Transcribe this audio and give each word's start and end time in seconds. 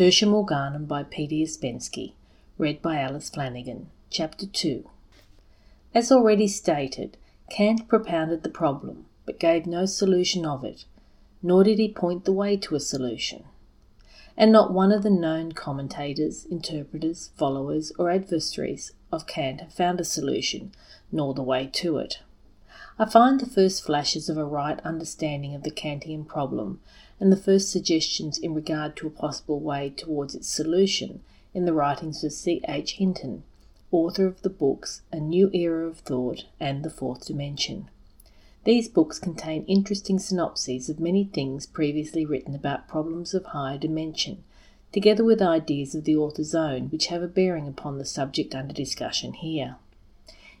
Tertium 0.00 0.32
Organum 0.32 0.86
by 0.86 1.02
Peter 1.02 1.34
Ouspensky, 1.34 2.14
read 2.56 2.80
by 2.80 2.98
Alice 2.98 3.28
Flanagan. 3.28 3.90
Chapter 4.08 4.46
2 4.46 4.88
As 5.94 6.10
already 6.10 6.48
stated, 6.48 7.18
Kant 7.50 7.86
propounded 7.86 8.42
the 8.42 8.48
problem, 8.48 9.04
but 9.26 9.38
gave 9.38 9.66
no 9.66 9.84
solution 9.84 10.46
of 10.46 10.64
it, 10.64 10.86
nor 11.42 11.64
did 11.64 11.78
he 11.78 11.92
point 11.92 12.24
the 12.24 12.32
way 12.32 12.56
to 12.56 12.74
a 12.74 12.80
solution. 12.80 13.44
And 14.38 14.50
not 14.50 14.72
one 14.72 14.90
of 14.90 15.02
the 15.02 15.10
known 15.10 15.52
commentators, 15.52 16.46
interpreters, 16.46 17.28
followers, 17.36 17.92
or 17.98 18.10
adversaries 18.10 18.92
of 19.12 19.26
Kant 19.26 19.60
have 19.60 19.74
found 19.74 20.00
a 20.00 20.04
solution, 20.04 20.72
nor 21.12 21.34
the 21.34 21.42
way 21.42 21.68
to 21.74 21.98
it. 21.98 22.20
I 22.98 23.04
find 23.04 23.38
the 23.38 23.44
first 23.44 23.84
flashes 23.84 24.30
of 24.30 24.38
a 24.38 24.46
right 24.46 24.80
understanding 24.80 25.54
of 25.54 25.62
the 25.62 25.70
Kantian 25.70 26.26
problem 26.26 26.80
and 27.20 27.30
the 27.30 27.36
first 27.36 27.70
suggestions 27.70 28.38
in 28.38 28.54
regard 28.54 28.96
to 28.96 29.06
a 29.06 29.10
possible 29.10 29.60
way 29.60 29.90
towards 29.90 30.34
its 30.34 30.48
solution 30.48 31.20
in 31.52 31.66
the 31.66 31.74
writings 31.74 32.24
of 32.24 32.32
C. 32.32 32.62
H. 32.66 32.94
Hinton, 32.94 33.42
author 33.92 34.26
of 34.26 34.40
the 34.42 34.50
books 34.50 35.02
A 35.12 35.20
New 35.20 35.50
Era 35.52 35.86
of 35.86 35.98
Thought 35.98 36.46
and 36.58 36.82
The 36.82 36.90
Fourth 36.90 37.26
Dimension. 37.26 37.90
These 38.64 38.88
books 38.88 39.18
contain 39.18 39.64
interesting 39.64 40.18
synopses 40.18 40.88
of 40.88 41.00
many 41.00 41.24
things 41.24 41.66
previously 41.66 42.24
written 42.24 42.54
about 42.54 42.88
problems 42.88 43.34
of 43.34 43.46
higher 43.46 43.78
dimension, 43.78 44.44
together 44.92 45.24
with 45.24 45.40
ideas 45.40 45.94
of 45.94 46.04
the 46.04 46.16
author's 46.16 46.54
own 46.54 46.88
which 46.90 47.06
have 47.06 47.22
a 47.22 47.28
bearing 47.28 47.66
upon 47.66 47.98
the 47.98 48.04
subject 48.04 48.54
under 48.54 48.74
discussion 48.74 49.32
here. 49.32 49.76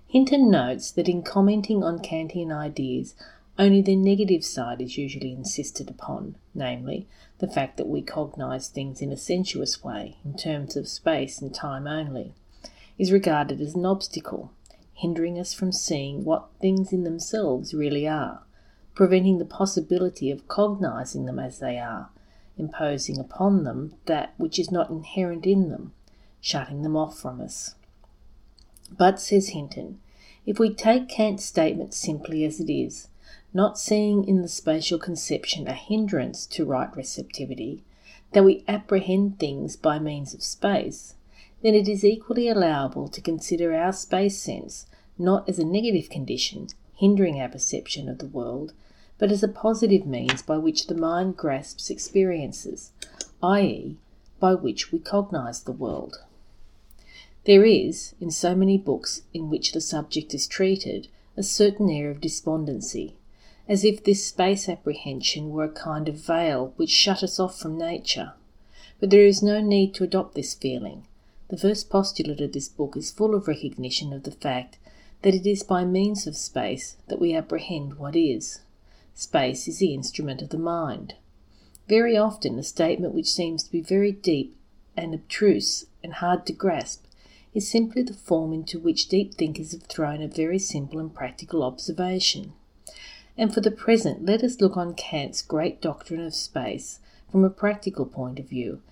Hinton 0.06 0.50
notes 0.50 0.90
that 0.90 1.08
in 1.08 1.22
commenting 1.22 1.84
on 1.84 2.00
Kantian 2.00 2.50
ideas, 2.50 3.14
only 3.60 3.82
the 3.82 3.94
negative 3.94 4.42
side 4.42 4.80
is 4.80 4.96
usually 4.96 5.32
insisted 5.32 5.90
upon, 5.90 6.34
namely, 6.54 7.06
the 7.40 7.46
fact 7.46 7.76
that 7.76 7.86
we 7.86 8.00
cognize 8.00 8.68
things 8.68 9.02
in 9.02 9.12
a 9.12 9.18
sensuous 9.18 9.84
way, 9.84 10.16
in 10.24 10.34
terms 10.34 10.76
of 10.76 10.88
space 10.88 11.42
and 11.42 11.54
time 11.54 11.86
only, 11.86 12.32
is 12.96 13.12
regarded 13.12 13.60
as 13.60 13.74
an 13.74 13.84
obstacle, 13.84 14.50
hindering 14.94 15.38
us 15.38 15.52
from 15.52 15.72
seeing 15.72 16.24
what 16.24 16.48
things 16.58 16.90
in 16.90 17.04
themselves 17.04 17.74
really 17.74 18.08
are, 18.08 18.44
preventing 18.94 19.36
the 19.36 19.44
possibility 19.44 20.30
of 20.30 20.48
cognizing 20.48 21.26
them 21.26 21.38
as 21.38 21.58
they 21.58 21.78
are, 21.78 22.08
imposing 22.56 23.18
upon 23.18 23.64
them 23.64 23.92
that 24.06 24.32
which 24.38 24.58
is 24.58 24.70
not 24.70 24.88
inherent 24.88 25.44
in 25.44 25.68
them, 25.68 25.92
shutting 26.40 26.80
them 26.80 26.96
off 26.96 27.18
from 27.18 27.42
us. 27.42 27.74
But, 28.90 29.20
says 29.20 29.50
Hinton, 29.50 30.00
if 30.46 30.58
we 30.58 30.72
take 30.72 31.10
Kant's 31.10 31.44
statement 31.44 31.92
simply 31.92 32.42
as 32.46 32.58
it 32.58 32.72
is, 32.72 33.08
not 33.52 33.78
seeing 33.78 34.24
in 34.26 34.42
the 34.42 34.48
spatial 34.48 34.98
conception 34.98 35.66
a 35.66 35.72
hindrance 35.72 36.46
to 36.46 36.64
right 36.64 36.94
receptivity, 36.96 37.82
that 38.32 38.44
we 38.44 38.64
apprehend 38.68 39.38
things 39.38 39.76
by 39.76 39.98
means 39.98 40.34
of 40.34 40.42
space, 40.42 41.14
then 41.62 41.74
it 41.74 41.88
is 41.88 42.04
equally 42.04 42.48
allowable 42.48 43.08
to 43.08 43.20
consider 43.20 43.74
our 43.74 43.92
space 43.92 44.38
sense 44.38 44.86
not 45.18 45.48
as 45.48 45.58
a 45.58 45.64
negative 45.64 46.08
condition 46.08 46.68
hindering 47.00 47.40
our 47.40 47.48
perception 47.48 48.08
of 48.08 48.18
the 48.18 48.26
world, 48.26 48.74
but 49.18 49.32
as 49.32 49.42
a 49.42 49.48
positive 49.48 50.06
means 50.06 50.42
by 50.42 50.58
which 50.58 50.86
the 50.86 50.94
mind 50.94 51.36
grasps 51.36 51.88
experiences, 51.88 52.92
i.e., 53.42 53.96
by 54.38 54.54
which 54.54 54.92
we 54.92 54.98
cognize 54.98 55.62
the 55.62 55.72
world. 55.72 56.18
There 57.44 57.64
is, 57.64 58.14
in 58.20 58.30
so 58.30 58.54
many 58.54 58.76
books 58.76 59.22
in 59.32 59.48
which 59.48 59.72
the 59.72 59.80
subject 59.80 60.34
is 60.34 60.46
treated, 60.46 61.08
a 61.38 61.42
certain 61.42 61.88
air 61.88 62.10
of 62.10 62.20
despondency, 62.20 63.16
as 63.70 63.84
if 63.84 64.02
this 64.02 64.26
space 64.26 64.68
apprehension 64.68 65.50
were 65.50 65.62
a 65.62 65.68
kind 65.68 66.08
of 66.08 66.16
veil 66.16 66.72
which 66.74 66.90
shut 66.90 67.22
us 67.22 67.38
off 67.38 67.56
from 67.56 67.78
nature. 67.78 68.32
But 68.98 69.10
there 69.10 69.24
is 69.24 69.44
no 69.44 69.60
need 69.60 69.94
to 69.94 70.02
adopt 70.02 70.34
this 70.34 70.54
feeling. 70.54 71.06
The 71.50 71.56
first 71.56 71.88
postulate 71.88 72.40
of 72.40 72.52
this 72.52 72.68
book 72.68 72.96
is 72.96 73.12
full 73.12 73.32
of 73.32 73.46
recognition 73.46 74.12
of 74.12 74.24
the 74.24 74.32
fact 74.32 74.78
that 75.22 75.36
it 75.36 75.46
is 75.46 75.62
by 75.62 75.84
means 75.84 76.26
of 76.26 76.36
space 76.36 76.96
that 77.06 77.20
we 77.20 77.32
apprehend 77.32 77.94
what 77.94 78.16
is. 78.16 78.58
Space 79.14 79.68
is 79.68 79.78
the 79.78 79.94
instrument 79.94 80.42
of 80.42 80.48
the 80.48 80.58
mind. 80.58 81.14
Very 81.88 82.16
often, 82.16 82.58
a 82.58 82.64
statement 82.64 83.14
which 83.14 83.32
seems 83.32 83.62
to 83.62 83.70
be 83.70 83.80
very 83.80 84.10
deep 84.10 84.56
and 84.96 85.14
abstruse 85.14 85.86
and 86.02 86.14
hard 86.14 86.44
to 86.46 86.52
grasp 86.52 87.04
is 87.54 87.70
simply 87.70 88.02
the 88.02 88.14
form 88.14 88.52
into 88.52 88.80
which 88.80 89.08
deep 89.08 89.34
thinkers 89.34 89.70
have 89.70 89.84
thrown 89.84 90.20
a 90.22 90.26
very 90.26 90.58
simple 90.58 90.98
and 90.98 91.14
practical 91.14 91.62
observation. 91.62 92.52
And 93.40 93.54
for 93.54 93.62
the 93.62 93.70
present, 93.70 94.26
let 94.26 94.44
us 94.44 94.60
look 94.60 94.76
on 94.76 94.92
Kant's 94.92 95.40
great 95.40 95.80
doctrine 95.80 96.26
of 96.26 96.34
space 96.34 97.00
from 97.32 97.42
a 97.42 97.48
practical 97.48 98.04
point 98.04 98.38
of 98.38 98.50
view. 98.50 98.82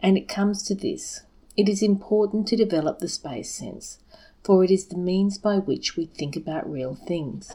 And 0.00 0.16
it 0.16 0.28
comes 0.28 0.62
to 0.62 0.74
this 0.74 1.24
it 1.58 1.68
is 1.68 1.82
important 1.82 2.48
to 2.48 2.56
develop 2.56 3.00
the 3.00 3.08
space 3.08 3.54
sense, 3.54 3.98
for 4.42 4.64
it 4.64 4.70
is 4.70 4.86
the 4.86 4.96
means 4.96 5.36
by 5.36 5.58
which 5.58 5.94
we 5.94 6.06
think 6.06 6.36
about 6.36 6.70
real 6.70 6.94
things. 6.94 7.54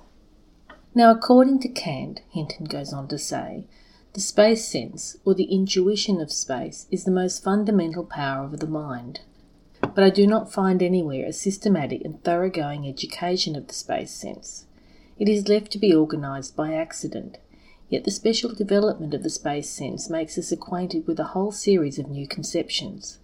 Now, 0.93 1.09
according 1.09 1.57
to 1.61 1.69
Kant, 1.69 2.21
Hinton 2.29 2.65
goes 2.65 2.93
on 2.93 3.07
to 3.07 3.17
say, 3.17 3.65
the 4.13 4.19
space 4.19 4.63
sense, 4.65 5.17
or 5.25 5.33
the 5.33 5.45
intuition 5.45 6.21
of 6.21 6.31
space, 6.31 6.85
is 6.91 7.03
the 7.03 7.09
most 7.09 7.43
fundamental 7.43 8.03
power 8.03 8.45
of 8.45 8.59
the 8.59 8.67
mind 8.67 9.21
but 9.81 10.03
I 10.03 10.09
do 10.09 10.27
not 10.27 10.53
find 10.53 10.81
anywhere 10.81 11.25
a 11.25 11.33
systematic 11.33 12.03
and 12.05 12.23
thoroughgoing 12.23 12.87
education 12.87 13.55
of 13.55 13.67
the 13.67 13.73
space 13.73 14.11
sense. 14.11 14.65
It 15.21 15.29
is 15.29 15.47
left 15.47 15.71
to 15.73 15.77
be 15.77 15.93
organized 15.93 16.55
by 16.55 16.73
accident, 16.73 17.37
yet 17.89 18.05
the 18.05 18.09
special 18.09 18.55
development 18.55 19.13
of 19.13 19.21
the 19.21 19.29
space 19.29 19.69
sense 19.69 20.09
makes 20.09 20.35
us 20.35 20.51
acquainted 20.51 21.05
with 21.05 21.19
a 21.19 21.35
whole 21.35 21.51
series 21.51 21.99
of 21.99 22.09
new 22.09 22.25
conceptions. 22.25 23.19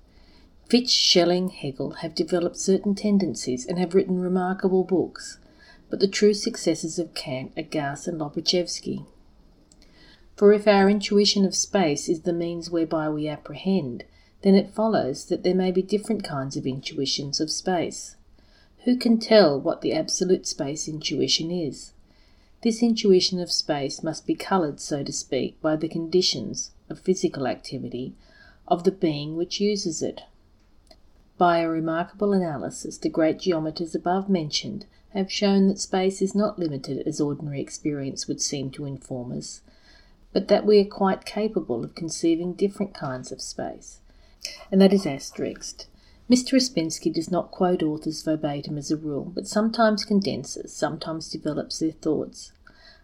Fichte, 0.69 0.91
Schelling, 0.91 1.49
Hegel 1.49 1.93
have 2.01 2.13
developed 2.13 2.57
certain 2.57 2.93
tendencies 2.93 3.65
and 3.65 3.79
have 3.79 3.95
written 3.95 4.19
remarkable 4.19 4.83
books, 4.83 5.39
but 5.89 5.99
the 5.99 6.07
true 6.07 6.35
successors 6.35 6.99
of 6.99 7.15
Kant 7.15 7.51
are 7.57 7.63
Gauss 7.63 8.05
and 8.07 8.21
Lobachevsky. 8.21 9.07
For 10.35 10.53
if 10.53 10.67
our 10.67 10.87
intuition 10.91 11.45
of 11.45 11.55
space 11.55 12.07
is 12.07 12.21
the 12.21 12.31
means 12.31 12.69
whereby 12.69 13.09
we 13.09 13.27
apprehend, 13.27 14.03
then 14.43 14.53
it 14.53 14.69
follows 14.69 15.25
that 15.29 15.41
there 15.41 15.55
may 15.55 15.71
be 15.71 15.81
different 15.81 16.23
kinds 16.23 16.55
of 16.55 16.67
intuitions 16.67 17.39
of 17.39 17.49
space. 17.49 18.17
Who 18.87 18.95
can 18.95 19.17
tell 19.19 19.59
what 19.59 19.81
the 19.81 19.91
absolute 19.91 20.47
space 20.47 20.87
intuition 20.87 21.51
is? 21.51 21.91
This 22.63 22.81
intuition 22.81 23.37
of 23.37 23.51
space 23.51 24.01
must 24.01 24.25
be 24.25 24.33
coloured, 24.33 24.79
so 24.79 25.03
to 25.03 25.11
speak, 25.11 25.59
by 25.59 25.75
the 25.75 25.89
conditions 25.89 26.71
of 26.87 27.01
physical 27.01 27.47
activity 27.47 28.15
of 28.65 28.85
the 28.85 28.93
being 28.93 29.35
which 29.35 29.59
uses 29.59 30.01
it. 30.01 30.21
By 31.37 31.57
a 31.57 31.67
remarkable 31.67 32.31
analysis, 32.31 32.97
the 32.97 33.09
great 33.09 33.39
geometers 33.39 33.93
above 33.93 34.29
mentioned 34.29 34.85
have 35.09 35.29
shown 35.29 35.67
that 35.67 35.79
space 35.79 36.21
is 36.21 36.33
not 36.33 36.57
limited 36.57 37.05
as 37.05 37.19
ordinary 37.19 37.59
experience 37.59 38.25
would 38.29 38.41
seem 38.41 38.71
to 38.71 38.85
inform 38.85 39.33
us, 39.33 39.59
but 40.31 40.47
that 40.47 40.65
we 40.65 40.79
are 40.79 40.85
quite 40.85 41.25
capable 41.25 41.83
of 41.83 41.93
conceiving 41.93 42.53
different 42.53 42.93
kinds 42.93 43.33
of 43.33 43.41
space 43.41 43.99
and 44.71 44.79
that 44.79 44.93
is 44.93 45.05
asterisked. 45.05 45.87
Mr. 46.29 46.55
Ouspensky 46.55 47.13
does 47.13 47.31
not 47.31 47.51
quote 47.51 47.81
authors 47.81 48.21
verbatim 48.21 48.77
as 48.77 48.91
a 48.91 48.97
rule, 48.97 49.31
but 49.33 49.47
sometimes 49.47 50.03
condenses, 50.03 50.73
sometimes 50.73 51.29
develops 51.29 51.79
their 51.79 51.93
thoughts. 51.93 52.51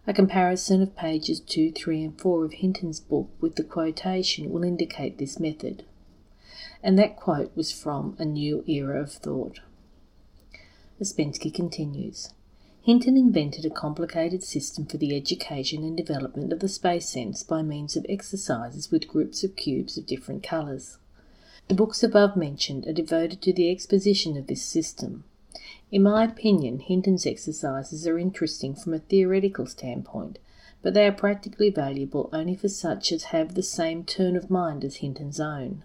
A 0.06 0.12
comparison 0.12 0.82
of 0.82 0.94
pages 0.94 1.40
2, 1.40 1.72
3, 1.72 2.04
and 2.04 2.20
4 2.20 2.44
of 2.44 2.52
Hinton's 2.52 3.00
book 3.00 3.30
with 3.40 3.56
the 3.56 3.64
quotation 3.64 4.50
will 4.50 4.62
indicate 4.62 5.16
this 5.16 5.40
method. 5.40 5.84
And 6.82 6.98
that 6.98 7.16
quote 7.16 7.56
was 7.56 7.72
from 7.72 8.14
A 8.18 8.26
New 8.26 8.62
Era 8.66 9.00
of 9.00 9.12
Thought. 9.12 9.60
Ouspensky 11.00 11.52
continues. 11.52 12.34
Hinton 12.82 13.16
invented 13.16 13.64
a 13.64 13.70
complicated 13.70 14.42
system 14.42 14.84
for 14.84 14.98
the 14.98 15.16
education 15.16 15.82
and 15.82 15.96
development 15.96 16.52
of 16.52 16.60
the 16.60 16.68
space 16.68 17.08
sense 17.08 17.42
by 17.42 17.62
means 17.62 17.96
of 17.96 18.04
exercises 18.06 18.90
with 18.90 19.08
groups 19.08 19.42
of 19.42 19.56
cubes 19.56 19.96
of 19.96 20.04
different 20.04 20.42
colours. 20.42 20.98
The 21.66 21.74
books 21.74 22.02
above 22.02 22.36
mentioned 22.36 22.86
are 22.86 22.92
devoted 22.92 23.40
to 23.40 23.52
the 23.52 23.70
exposition 23.70 24.36
of 24.36 24.48
this 24.48 24.62
system. 24.62 25.24
In 25.90 26.02
my 26.02 26.24
opinion, 26.24 26.78
Hinton's 26.78 27.24
exercises 27.24 28.06
are 28.06 28.18
interesting 28.18 28.74
from 28.74 28.92
a 28.92 28.98
theoretical 28.98 29.64
standpoint, 29.64 30.38
but 30.82 30.92
they 30.92 31.06
are 31.06 31.12
practically 31.12 31.70
valuable 31.70 32.28
only 32.34 32.54
for 32.54 32.68
such 32.68 33.10
as 33.12 33.24
have 33.24 33.54
the 33.54 33.62
same 33.62 34.04
turn 34.04 34.36
of 34.36 34.50
mind 34.50 34.84
as 34.84 34.96
Hinton's 34.96 35.40
own. 35.40 35.84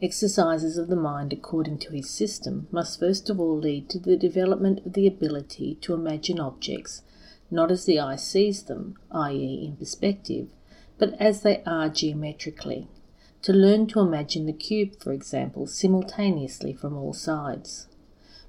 Exercises 0.00 0.78
of 0.78 0.86
the 0.86 0.94
mind 0.94 1.32
according 1.32 1.78
to 1.78 1.92
his 1.92 2.08
system 2.08 2.68
must 2.70 3.00
first 3.00 3.28
of 3.28 3.40
all 3.40 3.56
lead 3.56 3.88
to 3.88 3.98
the 3.98 4.16
development 4.16 4.86
of 4.86 4.92
the 4.92 5.08
ability 5.08 5.78
to 5.80 5.94
imagine 5.94 6.38
objects 6.38 7.02
not 7.50 7.72
as 7.72 7.86
the 7.86 7.98
eye 7.98 8.16
sees 8.16 8.62
them, 8.62 8.96
i.e., 9.10 9.64
in 9.64 9.76
perspective, 9.76 10.48
but 10.96 11.12
as 11.20 11.42
they 11.42 11.60
are 11.66 11.88
geometrically 11.88 12.86
to 13.42 13.52
learn 13.52 13.86
to 13.88 14.00
imagine 14.00 14.46
the 14.46 14.52
cube, 14.52 14.94
for 15.00 15.12
example, 15.12 15.66
simultaneously 15.66 16.72
from 16.72 16.96
all 16.96 17.12
sides. 17.12 17.88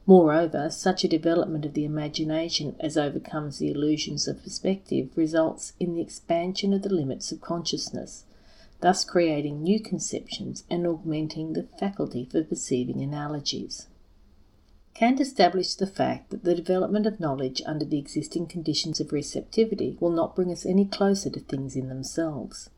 Moreover, 0.06 0.70
such 0.70 1.04
a 1.04 1.08
development 1.08 1.66
of 1.66 1.74
the 1.74 1.86
imagination 1.86 2.76
as 2.80 2.98
overcomes 2.98 3.58
the 3.58 3.72
illusions 3.72 4.28
of 4.28 4.44
perspective 4.44 5.10
results 5.16 5.74
in 5.80 5.96
the 5.96 6.02
expansion 6.02 6.74
of 6.74 6.82
the 6.82 6.94
limits 6.94 7.32
of 7.32 7.42
consciousness, 7.42 8.26
thus 8.82 9.06
creating 9.06 9.64
new 9.64 9.80
conceptions 9.80 10.66
and 10.70 10.86
augmenting 10.86 11.54
the 11.54 11.64
faculty 11.80 12.26
for 12.26 12.44
perceiving 12.44 13.02
analogies. 13.02 13.88
Kant 14.94 15.20
established 15.20 15.80
the 15.80 15.88
fact 15.88 16.30
that 16.30 16.44
the 16.44 16.54
development 16.54 17.08
of 17.08 17.20
knowledge 17.20 17.62
under 17.66 17.86
the 17.86 17.98
existing 17.98 18.46
conditions 18.46 19.00
of 19.00 19.12
receptivity 19.12 19.98
will 20.00 20.12
not 20.12 20.36
bring 20.36 20.52
us 20.52 20.66
any 20.66 20.86
closer 20.86 21.30
to 21.32 21.40
things 21.40 21.76
in 21.76 21.88
themselves. 21.88 22.70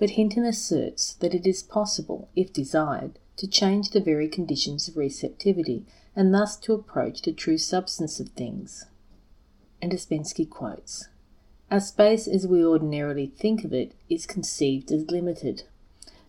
But 0.00 0.10
Hinton 0.10 0.46
asserts 0.46 1.12
that 1.20 1.34
it 1.34 1.46
is 1.46 1.62
possible, 1.62 2.30
if 2.34 2.54
desired, 2.54 3.18
to 3.36 3.46
change 3.46 3.90
the 3.90 4.00
very 4.00 4.28
conditions 4.28 4.88
of 4.88 4.96
receptivity 4.96 5.84
and 6.16 6.32
thus 6.32 6.56
to 6.60 6.72
approach 6.72 7.20
the 7.20 7.32
true 7.32 7.58
substance 7.58 8.18
of 8.18 8.30
things. 8.30 8.86
And 9.82 9.92
Ouspensky 9.92 10.48
quotes 10.48 11.08
our 11.70 11.80
space 11.80 12.26
as 12.26 12.48
we 12.48 12.64
ordinarily 12.64 13.26
think 13.26 13.62
of 13.62 13.74
it 13.74 13.92
is 14.08 14.26
conceived 14.26 14.90
as 14.90 15.10
limited, 15.10 15.64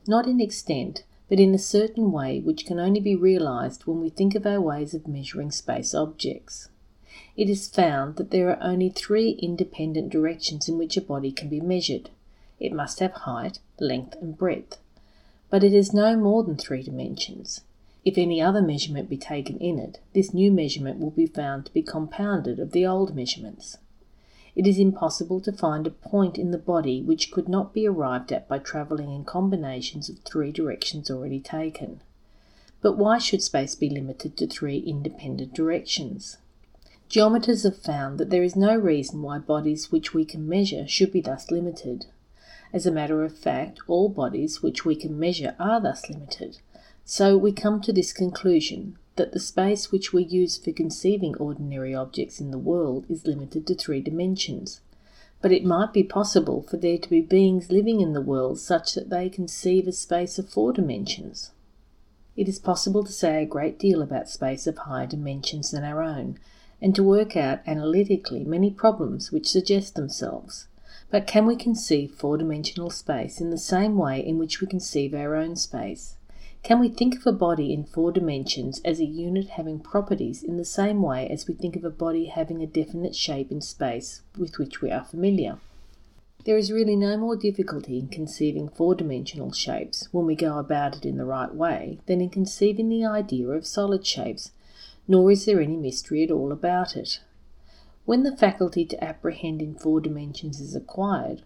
not 0.06 0.28
in 0.28 0.42
extent, 0.42 1.04
but 1.30 1.40
in 1.40 1.56
a 1.56 1.58
certain 1.58 2.12
way 2.12 2.42
which 2.42 2.66
can 2.66 2.78
only 2.78 3.00
be 3.00 3.16
realized 3.16 3.88
when 3.88 4.02
we 4.02 4.10
think 4.10 4.36
of 4.36 4.46
our 4.46 4.62
ways 4.62 4.94
of 4.94 5.08
measuring 5.08 5.50
space 5.50 5.96
objects. 5.96 6.68
It 7.38 7.50
is 7.50 7.70
found 7.70 8.18
that 8.18 8.32
there 8.32 8.50
are 8.50 8.62
only 8.62 8.90
three 8.90 9.32
independent 9.32 10.10
directions 10.10 10.68
in 10.68 10.78
which 10.78 10.98
a 10.98 11.02
body 11.02 11.32
can 11.32 11.48
be 11.48 11.62
measured. 11.62 12.10
It 12.62 12.72
must 12.72 13.00
have 13.00 13.12
height, 13.12 13.60
length, 13.78 14.16
and 14.22 14.38
breadth. 14.38 14.78
But 15.50 15.66
it 15.66 15.74
is 15.74 15.94
no 15.94 16.16
more 16.16 16.44
than 16.44 16.56
three 16.56 16.84
dimensions. 16.84 17.62
If 18.06 18.18
any 18.18 18.42
other 18.42 18.62
measurement 18.62 19.10
be 19.10 19.18
taken 19.18 19.58
in 19.58 19.78
it, 19.78 20.00
this 20.14 20.34
new 20.34 20.54
measurement 20.54 21.00
will 21.00 21.12
be 21.12 21.26
found 21.26 21.66
to 21.66 21.74
be 21.74 21.82
compounded 21.82 22.58
of 22.60 22.72
the 22.72 22.86
old 22.86 23.14
measurements 23.14 23.78
it 24.54 24.68
is 24.68 24.78
impossible 24.78 25.40
to 25.42 25.52
find 25.52 25.88
a 25.88 25.92
point 25.92 26.38
in 26.38 26.52
the 26.52 26.58
body 26.58 27.02
which 27.02 27.32
could 27.32 27.48
not 27.48 27.74
be 27.74 27.88
arrived 27.88 28.34
at 28.34 28.50
by 28.50 28.60
travelling 28.60 29.14
in 29.14 29.24
combinations 29.24 30.10
of 30.10 30.20
three 30.20 30.52
directions 30.52 31.10
already 31.10 31.40
taken. 31.40 32.02
But 32.82 32.98
why 32.98 33.18
should 33.18 33.42
space 33.42 33.76
be 33.76 33.90
limited 33.90 34.36
to 34.38 34.48
three 34.48 34.80
independent 34.80 35.54
directions? 35.54 36.38
Geometers 37.08 37.64
have 37.64 37.78
found 37.78 38.18
that 38.18 38.30
there 38.30 38.44
is 38.44 38.56
no 38.56 38.76
reason 38.76 39.22
why 39.22 39.38
bodies 39.38 39.92
which 39.92 40.14
we 40.14 40.26
can 40.26 40.48
measure 40.48 40.88
should 40.88 41.12
be 41.12 41.22
thus 41.22 41.50
limited. 41.50 42.08
As 42.74 42.86
a 42.86 42.92
matter 42.92 43.24
of 43.24 43.38
fact, 43.38 43.80
all 43.88 44.08
bodies 44.08 44.64
which 44.64 44.86
we 44.86 44.96
can 44.96 45.20
measure 45.20 45.56
are 45.60 45.82
thus 45.82 46.10
limited. 46.10 46.60
So 47.04 47.38
we 47.38 47.52
come 47.52 47.82
to 47.82 47.92
this 47.92 48.14
conclusion 48.14 48.98
that 49.18 49.34
the 49.34 49.40
space 49.40 49.92
which 49.92 50.14
we 50.14 50.24
use 50.24 50.58
for 50.58 50.72
conceiving 50.72 51.36
ordinary 51.36 51.94
objects 51.94 52.40
in 52.40 52.52
the 52.52 52.58
world 52.58 53.06
is 53.10 53.28
limited 53.28 53.68
to 53.68 53.76
three 53.76 54.00
dimensions. 54.00 54.80
But 55.42 55.52
it 55.52 55.66
might 55.66 55.92
be 55.92 56.04
possible 56.04 56.62
for 56.62 56.78
there 56.78 56.98
to 56.98 57.10
be 57.10 57.20
beings 57.20 57.72
living 57.72 58.00
in 58.00 58.14
the 58.14 58.22
world 58.22 58.58
such 58.60 58.94
that 58.94 59.10
they 59.10 59.28
conceive 59.28 59.88
a 59.88 59.92
space 59.92 60.40
of 60.40 60.50
four 60.50 60.72
dimensions. 60.72 61.52
It 62.38 62.48
is 62.48 62.60
possible 62.60 63.04
to 63.04 63.12
say 63.12 63.42
a 63.42 63.46
great 63.46 63.78
deal 63.78 64.02
about 64.02 64.30
space 64.30 64.66
of 64.66 64.78
higher 64.78 65.08
dimensions 65.08 65.72
than 65.72 65.84
our 65.84 66.02
own, 66.02 66.40
and 66.82 66.96
to 66.96 67.04
work 67.04 67.36
out 67.36 67.60
analytically 67.68 68.46
many 68.46 68.72
problems 68.72 69.32
which 69.32 69.52
suggest 69.52 69.96
themselves. 69.96 70.68
But 71.12 71.28
can 71.28 71.46
we 71.46 71.58
conceive 71.58 72.12
four 72.12 72.38
dimensional 72.38 72.90
space 72.90 73.42
in 73.42 73.50
the 73.50 73.58
same 73.58 73.98
way 73.98 74.26
in 74.26 74.38
which 74.38 74.62
we 74.62 74.68
conceive 74.68 75.14
our 75.14 75.36
own 75.36 75.58
space? 75.58 76.16
Can 76.64 76.80
we 76.80 76.88
think 76.88 77.18
of 77.18 77.28
a 77.28 77.34
body 77.34 77.74
in 77.74 77.84
four 77.84 78.14
dimensions 78.14 78.80
as 78.86 79.02
a 79.02 79.06
unit 79.06 79.50
having 79.50 79.80
properties 79.80 80.42
in 80.42 80.56
the 80.56 80.64
same 80.64 81.02
way 81.02 81.28
as 81.28 81.50
we 81.50 81.54
think 81.54 81.76
of 81.76 81.84
a 81.84 81.90
body 81.90 82.28
having 82.28 82.64
a 82.64 82.68
definite 82.68 83.14
shape 83.14 83.52
in 83.52 83.60
space 83.60 84.22
with 84.38 84.58
which 84.58 84.82
we 84.82 84.90
are 84.90 85.04
familiar? 85.04 85.58
There 86.46 86.58
is 86.58 86.72
really 86.72 86.96
no 86.96 87.18
more 87.18 87.36
difficulty 87.36 88.00
in 88.00 88.08
conceiving 88.08 88.70
four 88.70 88.96
dimensional 88.96 89.52
shapes 89.52 90.08
when 90.14 90.26
we 90.26 90.36
go 90.36 90.58
about 90.58 90.96
it 90.96 91.06
in 91.06 91.18
the 91.18 91.26
right 91.26 91.54
way 91.54 92.00
than 92.06 92.22
in 92.22 92.30
conceiving 92.30 92.88
the 92.88 93.06
idea 93.06 93.50
of 93.50 93.68
solid 93.68 94.06
shapes, 94.08 94.52
nor 95.10 95.30
is 95.30 95.44
there 95.44 95.60
any 95.60 95.76
mystery 95.76 96.24
at 96.24 96.32
all 96.32 96.54
about 96.54 96.96
it. 96.96 97.20
When 98.06 98.24
the 98.24 98.36
faculty 98.36 98.86
to 98.86 99.04
apprehend 99.04 99.62
in 99.62 99.76
four 99.76 100.02
dimensions 100.02 100.60
is 100.60 100.76
acquired, 100.76 101.44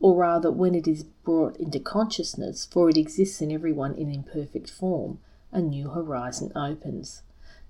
or 0.00 0.16
rather 0.16 0.50
when 0.50 0.74
it 0.74 0.88
is 0.88 1.02
brought 1.02 1.56
into 1.58 1.80
consciousness, 1.80 2.64
for 2.64 2.88
it 2.88 2.96
exists 2.96 3.42
in 3.42 3.52
everyone 3.52 3.94
in 3.94 4.10
imperfect 4.10 4.70
form, 4.70 5.18
a 5.52 5.60
new 5.60 5.90
horizon 5.90 6.50
opens. 6.56 7.22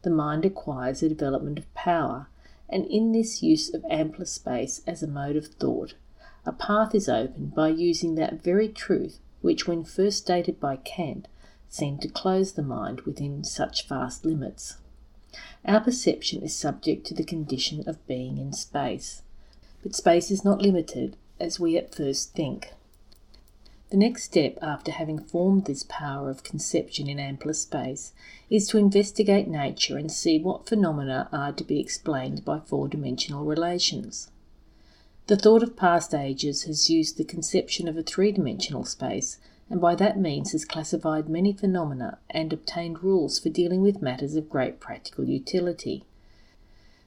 The 0.03 0.11
mind 0.11 0.45
acquires 0.45 1.03
a 1.03 1.09
development 1.09 1.59
of 1.59 1.75
power, 1.75 2.29
and 2.69 2.85
in 2.87 3.13
this 3.13 3.43
use 3.43 3.73
of 3.75 3.85
ampler 3.91 4.27
space 4.27 4.83
as 4.87 5.03
a 5.03 5.09
mode 5.09 5.37
of 5.37 5.47
thought, 5.47 5.95
a 6.47 6.53
path 6.53 6.95
is 6.95 7.09
opened 7.09 7.55
by 7.55 7.69
using 7.69 8.15
that 8.15 8.43
very 8.43 8.69
truth 8.69 9.21
which, 9.41 9.67
when 9.67 9.85
first 9.85 10.19
stated 10.19 10.61
by 10.61 10.77
Kant, 10.77 11.29
seemed 11.69 12.03
to 12.03 12.09
close 12.09 12.53
the 12.53 12.63
mind 12.63 13.03
within 13.03 13.45
such 13.45 13.89
vast 13.89 14.25
limits. 14.25 14.79
Our 15.65 15.81
perception 15.81 16.43
is 16.43 16.55
subject 16.55 17.07
to 17.07 17.15
the 17.15 17.25
condition 17.25 17.85
of 17.87 18.07
being 18.07 18.39
in 18.39 18.53
space. 18.53 19.23
But 19.83 19.95
space 19.95 20.31
is 20.31 20.45
not 20.45 20.63
limited 20.63 21.17
as 21.41 21.61
we 21.61 21.77
at 21.77 21.95
first 21.95 22.35
think. 22.35 22.73
The 23.91 23.97
next 23.97 24.25
step 24.25 24.59
after 24.61 24.93
having 24.93 25.19
formed 25.19 25.65
this 25.65 25.85
power 25.89 26.29
of 26.29 26.43
conception 26.43 27.09
in 27.09 27.19
ampler 27.19 27.55
space 27.55 28.13
is 28.51 28.69
to 28.69 28.79
investigate 28.79 29.49
nature 29.49 29.97
and 29.97 30.13
see 30.13 30.39
what 30.39 30.69
phenomena 30.69 31.29
are 31.33 31.53
to 31.53 31.65
be 31.65 31.81
explained 31.81 32.45
by 32.45 32.61
four 32.61 32.87
dimensional 32.87 33.45
relations. 33.45 34.31
The 35.29 35.37
thought 35.37 35.63
of 35.63 35.77
past 35.77 36.15
ages 36.15 36.65
has 36.65 36.91
used 36.91 37.17
the 37.17 37.25
conception 37.25 37.89
of 37.89 37.97
a 37.97 38.03
three 38.03 38.33
dimensional 38.33 38.85
space 38.85 39.39
and 39.71 39.81
by 39.81 39.95
that 39.95 40.19
means 40.19 40.53
has 40.53 40.65
classified 40.65 41.29
many 41.29 41.53
phenomena 41.53 42.19
and 42.31 42.53
obtained 42.53 43.03
rules 43.03 43.39
for 43.39 43.51
dealing 43.51 43.83
with 43.83 44.03
matters 44.03 44.35
of 44.35 44.49
great 44.49 44.81
practical 44.81 45.25
utility. 45.25 46.05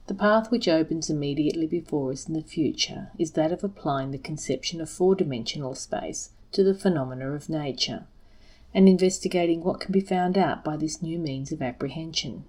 The 0.08 0.14
path 0.14 0.52
which 0.52 0.68
opens 0.68 1.10
immediately 1.10 1.68
before 1.68 2.12
us 2.12 2.28
in 2.28 2.34
the 2.34 2.42
future 2.42 3.12
is 3.18 3.32
that 3.32 3.52
of 3.52 3.64
applying 3.64 4.12
the 4.12 4.18
conception 4.18 4.82
of 4.82 4.90
four 4.90 5.16
dimensional 5.16 5.76
space 5.76 6.32
to 6.52 6.64
the 6.64 6.76
phenomena 6.76 7.32
of 7.32 7.50
nature, 7.50 8.06
and 8.74 8.90
investigating 8.90 9.64
what 9.64 9.80
can 9.80 9.92
be 9.92 10.02
found 10.02 10.38
out 10.38 10.64
by 10.64 10.78
this 10.78 11.02
new 11.02 11.18
means 11.18 11.52
of 11.52 11.62
apprehension. 11.62 12.44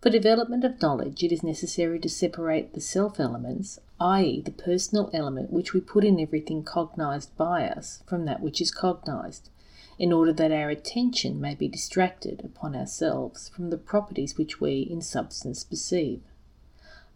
For 0.00 0.10
development 0.10 0.62
of 0.62 0.80
knowledge, 0.80 1.24
it 1.24 1.32
is 1.32 1.42
necessary 1.42 1.98
to 1.98 2.08
separate 2.08 2.72
the 2.72 2.80
self 2.80 3.18
elements, 3.18 3.80
i.e., 3.98 4.40
the 4.40 4.52
personal 4.52 5.10
element 5.12 5.52
which 5.52 5.74
we 5.74 5.80
put 5.80 6.04
in 6.04 6.20
everything 6.20 6.62
cognized 6.62 7.36
by 7.36 7.68
us, 7.68 8.04
from 8.06 8.24
that 8.24 8.40
which 8.40 8.60
is 8.60 8.70
cognized, 8.70 9.50
in 9.98 10.12
order 10.12 10.32
that 10.32 10.52
our 10.52 10.70
attention 10.70 11.40
may 11.40 11.56
be 11.56 11.66
distracted 11.66 12.44
upon 12.44 12.76
ourselves 12.76 13.48
from 13.48 13.70
the 13.70 13.76
properties 13.76 14.38
which 14.38 14.60
we 14.60 14.82
in 14.82 15.00
substance 15.00 15.64
perceive. 15.64 16.22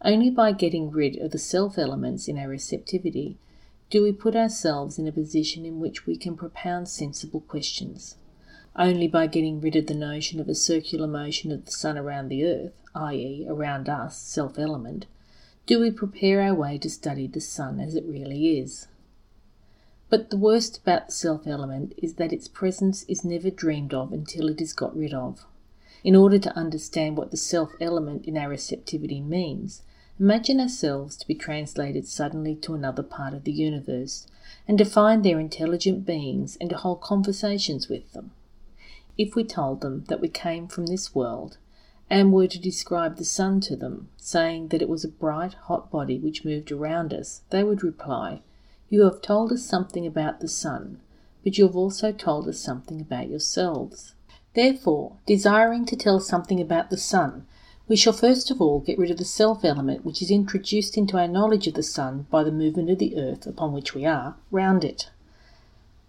Only 0.05 0.31
by 0.31 0.51
getting 0.51 0.91
rid 0.91 1.17
of 1.19 1.31
the 1.31 1.39
self 1.39 1.79
elements 1.79 2.27
in 2.27 2.37
our 2.37 2.49
receptivity 2.49 3.39
do 3.91 4.03
we 4.03 4.11
put 4.11 4.35
ourselves 4.35 4.99
in 4.99 5.07
a 5.07 5.13
position 5.13 5.65
in 5.65 5.79
which 5.79 6.05
we 6.05 6.17
can 6.17 6.37
propound 6.37 6.89
sensible 6.89 7.43
questions. 7.43 8.17
Only 8.75 9.07
by 9.07 9.27
getting 9.27 9.61
rid 9.61 9.77
of 9.77 9.87
the 9.87 9.95
notion 9.95 10.41
of 10.41 10.49
a 10.49 10.55
circular 10.55 11.07
motion 11.07 11.53
of 11.53 11.65
the 11.65 11.71
sun 11.71 11.99
around 11.99 12.29
the 12.29 12.45
earth, 12.45 12.73
i.e., 12.95 13.47
around 13.49 13.89
us, 13.89 14.17
self 14.17 14.59
element, 14.59 15.07
do 15.67 15.79
we 15.79 15.91
prepare 15.91 16.41
our 16.41 16.55
way 16.55 16.79
to 16.79 16.89
study 16.89 17.27
the 17.27 17.41
sun 17.41 17.79
as 17.81 17.95
it 17.95 18.05
really 18.07 18.59
is. 18.59 18.89
But 20.09 20.31
the 20.31 20.39
worst 20.39 20.79
about 20.79 21.07
the 21.07 21.13
self 21.13 21.47
element 21.47 21.93
is 21.99 22.15
that 22.15 22.33
its 22.33 22.49
presence 22.49 23.05
is 23.05 23.25
never 23.25 23.51
dreamed 23.51 23.93
of 23.93 24.13
until 24.13 24.49
it 24.49 24.61
is 24.61 24.73
got 24.73 24.97
rid 24.97 25.13
of. 25.13 25.45
In 26.03 26.17
order 26.17 26.39
to 26.39 26.57
understand 26.57 27.17
what 27.17 27.31
the 27.31 27.37
self 27.37 27.73
element 27.81 28.27
in 28.27 28.37
our 28.37 28.49
receptivity 28.49 29.21
means, 29.21 29.83
Imagine 30.21 30.61
ourselves 30.61 31.17
to 31.17 31.27
be 31.27 31.35
translated 31.35 32.07
suddenly 32.07 32.55
to 32.55 32.75
another 32.75 33.03
part 33.03 33.35
of 33.35 33.45
the 33.45 33.51
universe, 33.51 34.27
and 34.69 34.79
to 34.79 34.85
find 34.85 35.25
there 35.25 35.41
intelligent 35.41 36.05
beings 36.05 36.57
and 36.61 36.71
to 36.71 36.77
hold 36.77 37.01
conversations 37.01 37.89
with 37.89 38.13
them. 38.13 38.31
If 39.19 39.35
we 39.35 39.45
told 39.45 39.83
them 39.83 40.05
that 40.09 40.21
we 40.21 40.29
came 40.29 40.69
from 40.69 40.87
this 40.87 41.15
world, 41.15 41.59
and 42.09 42.33
were 42.33 42.47
to 42.47 42.59
describe 42.59 43.17
the 43.17 43.25
sun 43.25 43.61
to 43.61 43.77
them, 43.77 44.09
saying 44.17 44.69
that 44.69 44.83
it 44.83 44.89
was 44.89 45.05
a 45.05 45.09
bright, 45.09 45.55
hot 45.55 45.91
body 45.91 46.19
which 46.19 46.45
moved 46.45 46.71
around 46.71 47.15
us, 47.15 47.43
they 47.51 47.65
would 47.65 47.83
reply, 47.83 48.43
You 48.91 49.05
have 49.05 49.23
told 49.23 49.53
us 49.53 49.65
something 49.65 50.07
about 50.07 50.41
the 50.41 50.49
sun, 50.49 51.01
but 51.43 51.57
you 51.57 51.67
have 51.67 51.77
also 51.77 52.13
told 52.13 52.49
us 52.49 52.59
something 52.59 53.01
about 53.01 53.29
yourselves. 53.29 54.15
Therefore, 54.55 55.17
desiring 55.27 55.87
to 55.87 55.97
tell 55.97 56.21
something 56.21 56.61
about 56.61 56.91
the 56.91 56.99
sun, 56.99 57.47
we 57.89 57.97
shall 57.97 58.13
first 58.13 58.51
of 58.51 58.61
all 58.61 58.81
get 58.81 58.99
rid 58.99 59.11
of 59.11 59.17
the 59.17 59.25
self 59.25 59.65
element 59.65 60.05
which 60.05 60.23
is 60.23 60.31
introduced 60.31 60.97
into 60.97 61.19
our 61.19 61.29
knowledge 61.29 61.67
of 61.67 61.75
the 61.75 61.83
sun 61.83 62.27
by 62.31 62.45
the 62.45 62.53
movement 62.53 62.91
of 62.91 62.99
the 62.99 63.17
earth 63.17 63.47
upon 63.47 63.73
which 63.73 63.95
we 63.95 64.05
are 64.05 64.37
round 64.51 64.85
it. 64.85 65.11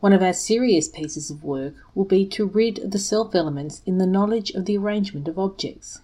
One 0.03 0.12
of 0.12 0.22
our 0.22 0.33
serious 0.33 0.89
pieces 0.89 1.31
of 1.31 1.45
work 1.45 1.75
will 1.95 2.03
be 2.03 2.25
to 2.25 2.45
rid 2.45 2.91
the 2.91 3.00
self 3.00 3.33
elements 3.33 3.81
in 3.86 4.00
the 4.00 4.05
knowledge 4.05 4.51
of 4.51 4.65
the 4.65 4.75
arrangement 4.75 5.29
of 5.29 5.39
objects. 5.39 6.01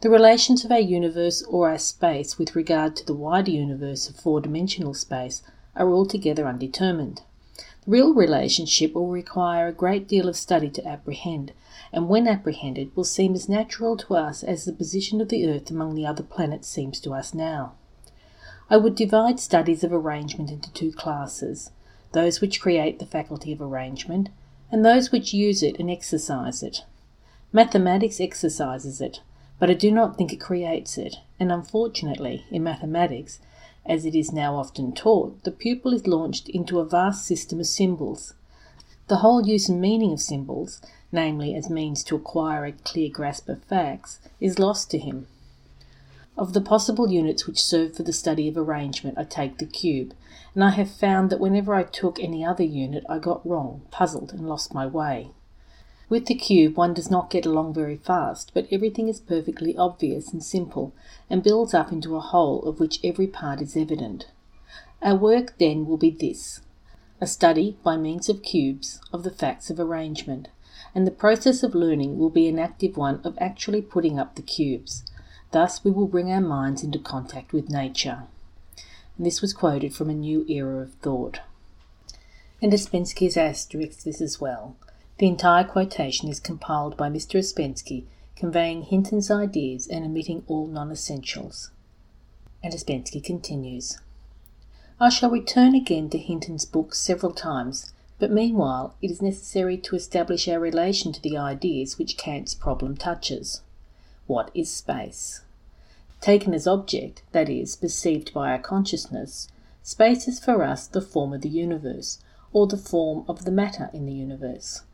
The 0.00 0.08
relations 0.08 0.64
of 0.64 0.72
our 0.72 0.80
universe 0.80 1.42
or 1.42 1.68
our 1.68 1.76
space 1.76 2.38
with 2.38 2.56
regard 2.56 2.96
to 2.96 3.04
the 3.04 3.12
wider 3.12 3.50
universe 3.50 4.08
of 4.08 4.16
four 4.16 4.40
dimensional 4.40 4.94
space 4.94 5.42
are 5.76 5.90
altogether 5.90 6.48
undetermined. 6.48 7.20
The 7.84 7.90
real 7.90 8.14
relationship 8.14 8.94
will 8.94 9.08
require 9.08 9.68
a 9.68 9.74
great 9.74 10.08
deal 10.08 10.26
of 10.26 10.34
study 10.34 10.70
to 10.70 10.88
apprehend, 10.88 11.52
and 11.92 12.08
when 12.08 12.26
apprehended 12.26 12.96
will 12.96 13.04
seem 13.04 13.34
as 13.34 13.46
natural 13.46 13.94
to 13.98 14.14
us 14.14 14.42
as 14.42 14.64
the 14.64 14.72
position 14.72 15.20
of 15.20 15.28
the 15.28 15.46
earth 15.46 15.70
among 15.70 15.96
the 15.96 16.06
other 16.06 16.22
planets 16.22 16.66
seems 16.66 16.98
to 17.00 17.12
us 17.12 17.34
now. 17.34 17.74
I 18.70 18.78
would 18.78 18.94
divide 18.94 19.38
studies 19.38 19.84
of 19.84 19.92
arrangement 19.92 20.50
into 20.50 20.72
two 20.72 20.92
classes 20.92 21.72
those 22.12 22.40
which 22.40 22.60
create 22.60 22.98
the 22.98 23.06
faculty 23.06 23.52
of 23.52 23.60
arrangement, 23.60 24.28
and 24.70 24.84
those 24.84 25.10
which 25.10 25.34
use 25.34 25.62
it 25.62 25.78
and 25.78 25.90
exercise 25.90 26.62
it. 26.62 26.84
Mathematics 27.52 28.20
exercises 28.20 29.00
it, 29.00 29.20
but 29.58 29.70
I 29.70 29.74
do 29.74 29.90
not 29.90 30.16
think 30.16 30.32
it 30.32 30.40
creates 30.40 30.96
it, 30.96 31.16
and 31.38 31.52
unfortunately, 31.52 32.44
in 32.50 32.62
mathematics, 32.62 33.38
as 33.84 34.04
it 34.04 34.14
is 34.14 34.32
now 34.32 34.56
often 34.56 34.92
taught, 34.92 35.42
the 35.44 35.50
pupil 35.50 35.92
is 35.92 36.06
launched 36.06 36.48
into 36.48 36.78
a 36.78 36.84
vast 36.84 37.26
system 37.26 37.60
of 37.60 37.66
symbols. 37.66 38.34
The 39.08 39.16
whole 39.16 39.46
use 39.46 39.68
and 39.68 39.80
meaning 39.80 40.12
of 40.12 40.20
symbols, 40.20 40.80
namely 41.10 41.54
as 41.54 41.68
means 41.68 42.02
to 42.04 42.16
acquire 42.16 42.64
a 42.64 42.72
clear 42.72 43.10
grasp 43.10 43.48
of 43.48 43.62
facts, 43.64 44.20
is 44.40 44.58
lost 44.58 44.90
to 44.92 44.98
him. 44.98 45.26
Of 46.36 46.54
the 46.54 46.62
possible 46.62 47.10
units 47.10 47.46
which 47.46 47.62
serve 47.62 47.94
for 47.94 48.04
the 48.04 48.12
study 48.12 48.48
of 48.48 48.56
arrangement, 48.56 49.18
I 49.18 49.24
take 49.24 49.58
the 49.58 49.66
cube, 49.66 50.14
and 50.54 50.64
I 50.64 50.70
have 50.70 50.90
found 50.90 51.28
that 51.28 51.40
whenever 51.40 51.74
I 51.74 51.82
took 51.82 52.18
any 52.18 52.42
other 52.42 52.64
unit 52.64 53.04
I 53.06 53.18
got 53.18 53.46
wrong, 53.46 53.82
puzzled, 53.90 54.32
and 54.32 54.48
lost 54.48 54.72
my 54.72 54.86
way. 54.86 55.32
With 56.08 56.26
the 56.26 56.34
cube 56.34 56.76
one 56.76 56.94
does 56.94 57.10
not 57.10 57.28
get 57.28 57.44
along 57.44 57.74
very 57.74 57.96
fast, 57.96 58.52
but 58.54 58.66
everything 58.70 59.08
is 59.08 59.20
perfectly 59.20 59.76
obvious 59.76 60.32
and 60.32 60.42
simple, 60.42 60.94
and 61.28 61.42
builds 61.42 61.74
up 61.74 61.92
into 61.92 62.16
a 62.16 62.20
whole 62.20 62.62
of 62.62 62.80
which 62.80 63.00
every 63.04 63.26
part 63.26 63.60
is 63.60 63.76
evident. 63.76 64.26
Our 65.02 65.16
work 65.16 65.58
then 65.58 65.86
will 65.86 65.98
be 65.98 66.10
this 66.10 66.60
a 67.20 67.26
study, 67.26 67.76
by 67.84 67.98
means 67.98 68.28
of 68.30 68.42
cubes, 68.42 69.00
of 69.12 69.22
the 69.22 69.30
facts 69.30 69.68
of 69.68 69.78
arrangement, 69.78 70.48
and 70.94 71.06
the 71.06 71.10
process 71.10 71.62
of 71.62 71.74
learning 71.74 72.18
will 72.18 72.30
be 72.30 72.48
an 72.48 72.58
active 72.58 72.96
one 72.96 73.20
of 73.22 73.36
actually 73.38 73.82
putting 73.82 74.18
up 74.18 74.34
the 74.34 74.42
cubes. 74.42 75.04
Thus 75.52 75.84
we 75.84 75.90
will 75.90 76.08
bring 76.08 76.32
our 76.32 76.40
minds 76.40 76.82
into 76.82 76.98
contact 76.98 77.52
with 77.52 77.68
nature. 77.68 78.24
And 79.16 79.26
this 79.26 79.42
was 79.42 79.52
quoted 79.52 79.94
from 79.94 80.08
a 80.08 80.14
new 80.14 80.46
era 80.48 80.78
of 80.80 80.94
thought. 80.94 81.40
And 82.62 82.72
Ouspensky 82.72 83.26
has 83.26 83.36
asterisked 83.36 84.04
this 84.04 84.22
as 84.22 84.40
well. 84.40 84.76
The 85.18 85.28
entire 85.28 85.64
quotation 85.64 86.30
is 86.30 86.40
compiled 86.40 86.96
by 86.96 87.10
Mr. 87.10 87.38
Ouspensky, 87.38 88.04
conveying 88.34 88.84
Hinton's 88.84 89.30
ideas 89.30 89.86
and 89.86 90.06
omitting 90.06 90.42
all 90.46 90.66
non 90.66 90.90
essentials. 90.90 91.70
And 92.62 92.72
Ouspensky 92.72 93.22
continues 93.22 93.98
I 94.98 95.10
shall 95.10 95.30
return 95.30 95.74
again 95.74 96.08
to 96.10 96.18
Hinton's 96.18 96.64
book 96.64 96.94
several 96.94 97.32
times, 97.32 97.92
but 98.18 98.30
meanwhile 98.30 98.94
it 99.02 99.10
is 99.10 99.20
necessary 99.20 99.76
to 99.78 99.96
establish 99.96 100.48
our 100.48 100.60
relation 100.60 101.12
to 101.12 101.20
the 101.20 101.36
ideas 101.36 101.98
which 101.98 102.16
Kant's 102.16 102.54
problem 102.54 102.96
touches. 102.96 103.60
What 104.32 104.50
is 104.54 104.72
space? 104.72 105.42
Taken 106.22 106.54
as 106.54 106.66
object, 106.66 107.22
that 107.32 107.50
is, 107.50 107.76
perceived 107.76 108.32
by 108.32 108.50
our 108.50 108.58
consciousness, 108.58 109.48
space 109.82 110.26
is 110.26 110.40
for 110.40 110.64
us 110.64 110.86
the 110.86 111.02
form 111.02 111.34
of 111.34 111.42
the 111.42 111.50
universe, 111.50 112.18
or 112.50 112.66
the 112.66 112.78
form 112.78 113.26
of 113.28 113.44
the 113.44 113.50
matter 113.50 113.90
in 113.92 114.06
the 114.06 114.14
universe. 114.14 114.84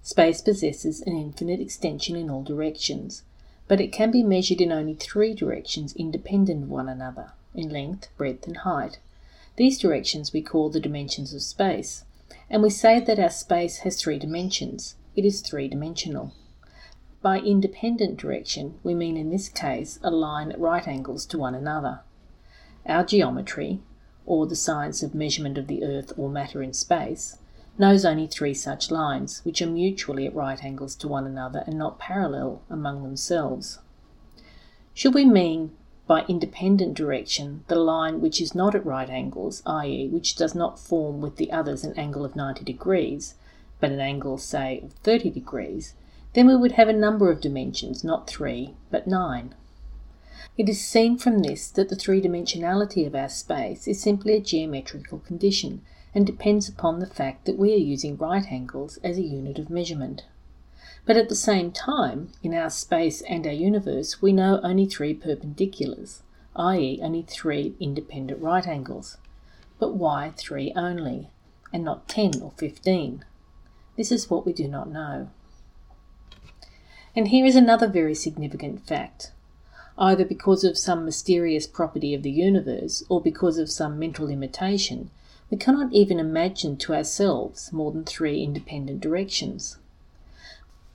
Space 0.00 0.40
possesses 0.40 1.02
an 1.02 1.14
infinite 1.14 1.60
extension 1.60 2.16
in 2.16 2.30
all 2.30 2.42
directions, 2.42 3.22
but 3.68 3.82
it 3.82 3.92
can 3.92 4.10
be 4.10 4.22
measured 4.22 4.62
in 4.62 4.72
only 4.72 4.94
three 4.94 5.34
directions 5.34 5.94
independent 5.96 6.62
of 6.62 6.70
one 6.70 6.88
another 6.88 7.32
in 7.54 7.68
length, 7.68 8.08
breadth, 8.16 8.46
and 8.46 8.56
height. 8.56 8.98
These 9.56 9.78
directions 9.78 10.32
we 10.32 10.40
call 10.40 10.70
the 10.70 10.80
dimensions 10.80 11.34
of 11.34 11.42
space, 11.42 12.06
and 12.48 12.62
we 12.62 12.70
say 12.70 12.98
that 12.98 13.20
our 13.20 13.28
space 13.28 13.80
has 13.80 14.00
three 14.00 14.18
dimensions. 14.18 14.94
It 15.14 15.26
is 15.26 15.42
three 15.42 15.68
dimensional. 15.68 16.32
By 17.24 17.38
independent 17.38 18.18
direction, 18.18 18.78
we 18.82 18.92
mean 18.92 19.16
in 19.16 19.30
this 19.30 19.48
case 19.48 19.98
a 20.02 20.10
line 20.10 20.52
at 20.52 20.60
right 20.60 20.86
angles 20.86 21.24
to 21.28 21.38
one 21.38 21.54
another. 21.54 22.00
Our 22.84 23.02
geometry, 23.02 23.80
or 24.26 24.46
the 24.46 24.54
science 24.54 25.02
of 25.02 25.14
measurement 25.14 25.56
of 25.56 25.66
the 25.66 25.84
earth 25.84 26.12
or 26.18 26.28
matter 26.28 26.62
in 26.62 26.74
space, 26.74 27.38
knows 27.78 28.04
only 28.04 28.26
three 28.26 28.52
such 28.52 28.90
lines, 28.90 29.42
which 29.42 29.62
are 29.62 29.66
mutually 29.66 30.26
at 30.26 30.34
right 30.34 30.62
angles 30.62 30.94
to 30.96 31.08
one 31.08 31.26
another 31.26 31.64
and 31.66 31.78
not 31.78 31.98
parallel 31.98 32.60
among 32.68 33.02
themselves. 33.02 33.78
Should 34.92 35.14
we 35.14 35.24
mean 35.24 35.74
by 36.06 36.26
independent 36.28 36.92
direction 36.92 37.64
the 37.68 37.76
line 37.76 38.20
which 38.20 38.38
is 38.38 38.54
not 38.54 38.74
at 38.74 38.84
right 38.84 39.08
angles, 39.08 39.62
i.e., 39.64 40.08
which 40.08 40.36
does 40.36 40.54
not 40.54 40.78
form 40.78 41.22
with 41.22 41.36
the 41.36 41.50
others 41.50 41.84
an 41.84 41.98
angle 41.98 42.26
of 42.26 42.36
90 42.36 42.64
degrees, 42.64 43.36
but 43.80 43.90
an 43.90 44.00
angle, 44.00 44.36
say, 44.36 44.80
of 44.80 44.92
30 44.92 45.30
degrees, 45.30 45.94
then 46.34 46.46
we 46.46 46.56
would 46.56 46.72
have 46.72 46.88
a 46.88 46.92
number 46.92 47.30
of 47.30 47.40
dimensions, 47.40 48.04
not 48.04 48.28
three, 48.28 48.74
but 48.90 49.06
nine. 49.06 49.54
It 50.56 50.68
is 50.68 50.80
seen 50.80 51.18
from 51.18 51.40
this 51.40 51.70
that 51.70 51.88
the 51.88 51.96
three 51.96 52.20
dimensionality 52.20 53.06
of 53.06 53.14
our 53.14 53.28
space 53.28 53.88
is 53.88 54.00
simply 54.00 54.34
a 54.34 54.40
geometrical 54.40 55.18
condition 55.18 55.82
and 56.14 56.24
depends 56.24 56.68
upon 56.68 57.00
the 57.00 57.06
fact 57.06 57.44
that 57.44 57.58
we 57.58 57.72
are 57.72 57.76
using 57.76 58.16
right 58.16 58.44
angles 58.50 58.98
as 59.02 59.18
a 59.18 59.22
unit 59.22 59.58
of 59.58 59.68
measurement. 59.68 60.24
But 61.06 61.16
at 61.16 61.28
the 61.28 61.34
same 61.34 61.72
time, 61.72 62.30
in 62.42 62.54
our 62.54 62.70
space 62.70 63.20
and 63.22 63.46
our 63.46 63.52
universe, 63.52 64.22
we 64.22 64.32
know 64.32 64.60
only 64.62 64.86
three 64.86 65.14
perpendiculars, 65.14 66.22
i.e., 66.56 67.00
only 67.02 67.22
three 67.22 67.74
independent 67.80 68.40
right 68.40 68.66
angles. 68.66 69.18
But 69.78 69.94
why 69.94 70.32
three 70.36 70.72
only, 70.76 71.30
and 71.72 71.84
not 71.84 72.08
ten 72.08 72.40
or 72.40 72.52
fifteen? 72.56 73.24
This 73.96 74.12
is 74.12 74.30
what 74.30 74.46
we 74.46 74.52
do 74.52 74.68
not 74.68 74.88
know. 74.88 75.30
And 77.16 77.28
here 77.28 77.46
is 77.46 77.54
another 77.54 77.86
very 77.86 78.14
significant 78.14 78.86
fact. 78.86 79.30
Either 79.96 80.24
because 80.24 80.64
of 80.64 80.76
some 80.76 81.04
mysterious 81.04 81.66
property 81.66 82.12
of 82.14 82.24
the 82.24 82.30
universe 82.30 83.04
or 83.08 83.20
because 83.20 83.58
of 83.58 83.70
some 83.70 83.98
mental 83.98 84.26
limitation, 84.26 85.10
we 85.50 85.56
cannot 85.56 85.92
even 85.92 86.18
imagine 86.18 86.76
to 86.78 86.94
ourselves 86.94 87.72
more 87.72 87.92
than 87.92 88.04
three 88.04 88.42
independent 88.42 89.00
directions. 89.00 89.76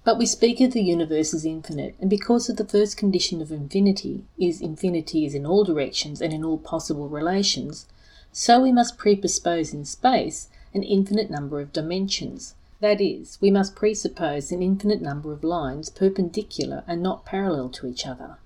But 0.03 0.17
we 0.17 0.25
speak 0.25 0.59
of 0.59 0.73
the 0.73 0.83
universe 0.83 1.33
as 1.33 1.45
infinite, 1.45 1.95
and 1.99 2.09
because 2.09 2.49
of 2.49 2.57
the 2.57 2.65
first 2.65 2.97
condition 2.97 3.41
of 3.41 3.51
infinity 3.51 4.25
is 4.37 4.59
infinity 4.59 5.25
is 5.25 5.35
in 5.35 5.45
all 5.45 5.63
directions 5.63 6.21
and 6.21 6.33
in 6.33 6.43
all 6.43 6.57
possible 6.57 7.07
relations, 7.07 7.85
so 8.33 8.59
we 8.61 8.71
must 8.71 8.97
presuppose 8.97 9.73
in 9.73 9.85
space 9.85 10.49
an 10.73 10.83
infinite 10.83 11.29
number 11.29 11.61
of 11.61 11.71
dimensions. 11.71 12.55
That 12.81 13.01
is, 13.01 13.37
we 13.41 13.51
must 13.51 13.75
presuppose 13.75 14.53
an 14.53 14.61
infinite 14.61 15.01
number 15.01 15.33
of 15.33 15.43
lines 15.43 15.89
perpendicular 15.89 16.85
and 16.87 17.03
not 17.03 17.25
parallel 17.25 17.69
to 17.71 17.87
each 17.87 18.07
other. 18.07 18.37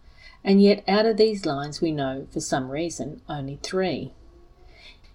And 0.44 0.60
yet 0.60 0.84
out 0.88 1.06
of 1.06 1.18
these 1.18 1.46
lines 1.46 1.82
we 1.82 1.92
know, 1.92 2.28
for 2.32 2.40
some 2.40 2.72
reason, 2.72 3.22
only 3.30 3.60
three. 3.62 4.12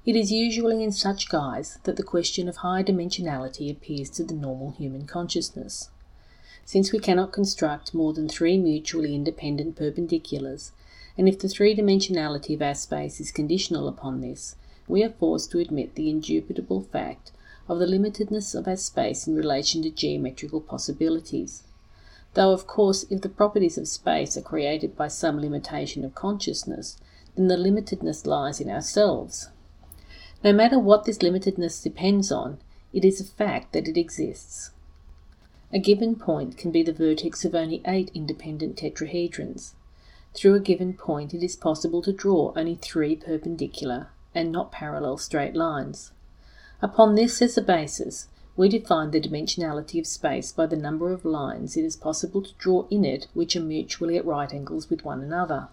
It 0.06 0.14
is 0.14 0.30
usually 0.30 0.84
in 0.84 0.92
such 0.92 1.28
guise 1.28 1.78
that 1.82 1.96
the 1.96 2.04
question 2.04 2.48
of 2.48 2.58
high 2.58 2.84
dimensionality 2.84 3.70
appears 3.70 4.08
to 4.10 4.24
the 4.24 4.34
normal 4.34 4.70
human 4.70 5.04
consciousness. 5.04 5.90
Since 6.64 6.92
we 6.92 7.00
cannot 7.00 7.32
construct 7.32 7.94
more 7.94 8.12
than 8.12 8.28
three 8.28 8.56
mutually 8.56 9.14
independent 9.14 9.74
perpendiculars, 9.76 10.70
and 11.18 11.28
if 11.28 11.40
the 11.40 11.48
three 11.48 11.74
dimensionality 11.74 12.54
of 12.54 12.62
our 12.62 12.74
space 12.74 13.20
is 13.20 13.32
conditional 13.32 13.88
upon 13.88 14.20
this, 14.20 14.54
we 14.86 15.02
are 15.02 15.10
forced 15.10 15.50
to 15.50 15.58
admit 15.58 15.96
the 15.96 16.08
indubitable 16.08 16.82
fact 16.82 17.32
of 17.68 17.78
the 17.78 17.86
limitedness 17.86 18.54
of 18.54 18.66
our 18.66 18.76
space 18.76 19.26
in 19.26 19.36
relation 19.36 19.82
to 19.82 19.90
geometrical 19.90 20.60
possibilities. 20.60 21.62
Though, 22.34 22.52
of 22.52 22.66
course, 22.66 23.04
if 23.10 23.20
the 23.20 23.28
properties 23.28 23.78
of 23.78 23.88
space 23.88 24.36
are 24.36 24.42
created 24.42 24.96
by 24.96 25.08
some 25.08 25.40
limitation 25.40 26.04
of 26.04 26.14
consciousness, 26.14 26.96
then 27.36 27.48
the 27.48 27.56
limitedness 27.56 28.26
lies 28.26 28.60
in 28.60 28.70
ourselves. 28.70 29.48
No 30.42 30.52
matter 30.52 30.78
what 30.78 31.04
this 31.04 31.18
limitedness 31.18 31.82
depends 31.82 32.30
on, 32.30 32.58
it 32.92 33.04
is 33.04 33.20
a 33.20 33.24
fact 33.24 33.72
that 33.72 33.88
it 33.88 33.96
exists. 33.96 34.70
A 35.72 35.78
given 35.78 36.16
point 36.16 36.56
can 36.56 36.70
be 36.70 36.82
the 36.82 36.92
vertex 36.92 37.44
of 37.44 37.54
only 37.54 37.82
eight 37.86 38.10
independent 38.14 38.76
tetrahedrons. 38.76 39.72
Through 40.34 40.54
a 40.54 40.60
given 40.60 40.94
point 40.94 41.34
it 41.34 41.42
is 41.42 41.56
possible 41.56 42.00
to 42.02 42.12
draw 42.12 42.52
only 42.56 42.76
three 42.76 43.16
perpendicular 43.16 44.08
and 44.34 44.52
not 44.52 44.72
parallel 44.72 45.18
straight 45.18 45.54
lines. 45.54 46.12
Upon 46.80 47.16
this 47.16 47.42
as 47.42 47.58
a 47.58 47.62
basis, 47.62 48.28
we 48.56 48.68
define 48.68 49.10
the 49.10 49.20
dimensionality 49.20 49.98
of 49.98 50.06
space 50.06 50.52
by 50.52 50.66
the 50.66 50.76
number 50.76 51.12
of 51.12 51.24
lines 51.24 51.76
it 51.76 51.84
is 51.84 51.96
possible 51.96 52.40
to 52.42 52.54
draw 52.54 52.86
in 52.88 53.04
it 53.04 53.26
which 53.34 53.56
are 53.56 53.60
mutually 53.60 54.16
at 54.16 54.24
right 54.24 54.52
angles 54.52 54.88
with 54.88 55.04
one 55.04 55.20
another. 55.20 55.68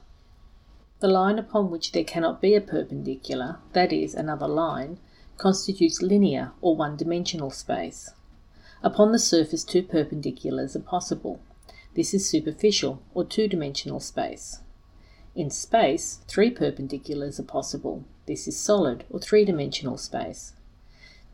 The 1.01 1.07
line 1.07 1.38
upon 1.38 1.69
which 1.69 1.91
there 1.91 2.03
cannot 2.03 2.41
be 2.41 2.55
a 2.55 2.62
perpendicular, 2.62 3.59
that 3.74 3.93
is, 3.93 4.15
another 4.15 4.47
line, 4.47 4.97
constitutes 5.38 6.01
linear 6.01 6.53
or 6.62 6.75
one 6.75 6.95
dimensional 6.95 7.51
space. 7.51 8.12
Upon 8.81 9.12
the 9.12 9.19
surface, 9.19 9.63
two 9.63 9.83
perpendiculars 9.83 10.75
are 10.75 10.79
possible. 10.79 11.39
This 11.93 12.15
is 12.15 12.27
superficial 12.27 13.01
or 13.13 13.25
two 13.25 13.47
dimensional 13.47 14.00
space. 14.00 14.62
In 15.35 15.51
space, 15.51 16.19
three 16.27 16.50
perpendiculars 16.50 17.39
are 17.39 17.43
possible. 17.43 18.05
This 18.25 18.47
is 18.47 18.59
solid 18.59 19.03
or 19.09 19.19
three 19.19 19.45
dimensional 19.45 19.97
space. 19.97 20.53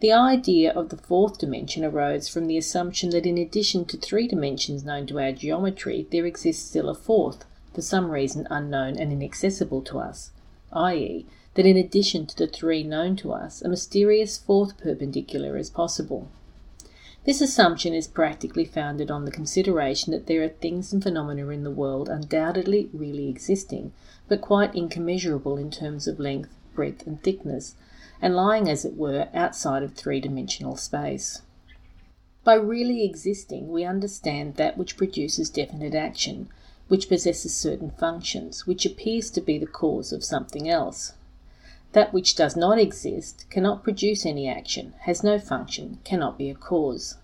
The 0.01 0.11
idea 0.11 0.71
of 0.71 0.89
the 0.89 0.97
fourth 0.97 1.37
dimension 1.37 1.85
arose 1.85 2.27
from 2.27 2.47
the 2.47 2.57
assumption 2.57 3.11
that 3.11 3.27
in 3.27 3.37
addition 3.37 3.85
to 3.85 3.97
three 3.97 4.27
dimensions 4.27 4.83
known 4.83 5.05
to 5.05 5.19
our 5.19 5.31
geometry, 5.31 6.07
there 6.09 6.25
exists 6.25 6.67
still 6.67 6.89
a 6.89 6.95
fourth, 6.95 7.45
for 7.71 7.83
some 7.83 8.09
reason 8.09 8.47
unknown 8.49 8.97
and 8.97 9.13
inaccessible 9.13 9.83
to 9.83 9.99
us, 9.99 10.31
i.e., 10.73 11.27
that 11.53 11.67
in 11.67 11.77
addition 11.77 12.25
to 12.25 12.35
the 12.35 12.47
three 12.47 12.81
known 12.81 13.15
to 13.17 13.31
us, 13.31 13.61
a 13.61 13.69
mysterious 13.69 14.39
fourth 14.39 14.75
perpendicular 14.79 15.55
is 15.55 15.69
possible. 15.69 16.29
This 17.25 17.39
assumption 17.39 17.93
is 17.93 18.07
practically 18.07 18.65
founded 18.65 19.11
on 19.11 19.25
the 19.25 19.31
consideration 19.31 20.13
that 20.13 20.25
there 20.25 20.41
are 20.41 20.49
things 20.49 20.91
and 20.91 21.03
phenomena 21.03 21.49
in 21.49 21.63
the 21.63 21.69
world 21.69 22.09
undoubtedly 22.09 22.89
really 22.91 23.29
existing, 23.29 23.93
but 24.27 24.41
quite 24.41 24.73
incommensurable 24.73 25.57
in 25.57 25.69
terms 25.69 26.07
of 26.07 26.19
length, 26.19 26.49
breadth, 26.73 27.05
and 27.05 27.21
thickness, 27.21 27.75
and 28.21 28.35
lying, 28.35 28.69
as 28.69 28.85
it 28.85 28.95
were, 28.95 29.27
outside 29.33 29.83
of 29.83 29.93
three 29.93 30.19
dimensional 30.19 30.75
space. 30.75 31.41
By 32.43 32.55
really 32.55 33.03
existing, 33.03 33.69
we 33.69 33.83
understand 33.83 34.55
that 34.55 34.77
which 34.77 34.97
produces 34.97 35.49
definite 35.49 35.95
action, 35.95 36.49
which 36.87 37.07
possesses 37.07 37.55
certain 37.55 37.91
functions, 37.91 38.67
which 38.67 38.85
appears 38.85 39.29
to 39.31 39.41
be 39.41 39.57
the 39.57 39.65
cause 39.65 40.11
of 40.11 40.23
something 40.23 40.69
else. 40.69 41.13
That 41.93 42.13
which 42.13 42.35
does 42.35 42.55
not 42.55 42.77
exist 42.79 43.45
cannot 43.49 43.83
produce 43.83 44.25
any 44.25 44.47
action, 44.47 44.93
has 45.01 45.23
no 45.23 45.39
function, 45.39 45.99
cannot 46.03 46.37
be 46.37 46.49
a 46.49 46.55
cause. 46.55 47.17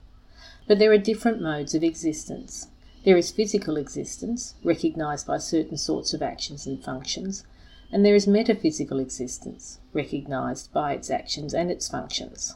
But 0.68 0.80
there 0.80 0.92
are 0.92 0.98
different 0.98 1.42
modes 1.42 1.74
of 1.74 1.84
existence. 1.84 2.68
There 3.06 3.18
is 3.18 3.32
physical 3.32 3.78
existence, 3.78 4.56
recognized 4.64 5.26
by 5.26 5.38
certain 5.38 5.78
sorts 5.78 6.14
of 6.14 6.22
actions 6.22 6.68
and 6.68 6.84
functions, 6.84 7.46
and 7.92 8.06
there 8.06 8.16
is 8.16 8.28
metaphysical 8.28 9.00
existence, 9.00 9.80
recognized 9.94 10.72
by 10.74 10.94
its 10.94 11.10
actions 11.10 11.54
and 11.54 11.72
its 11.72 11.88
functions. 11.88 12.56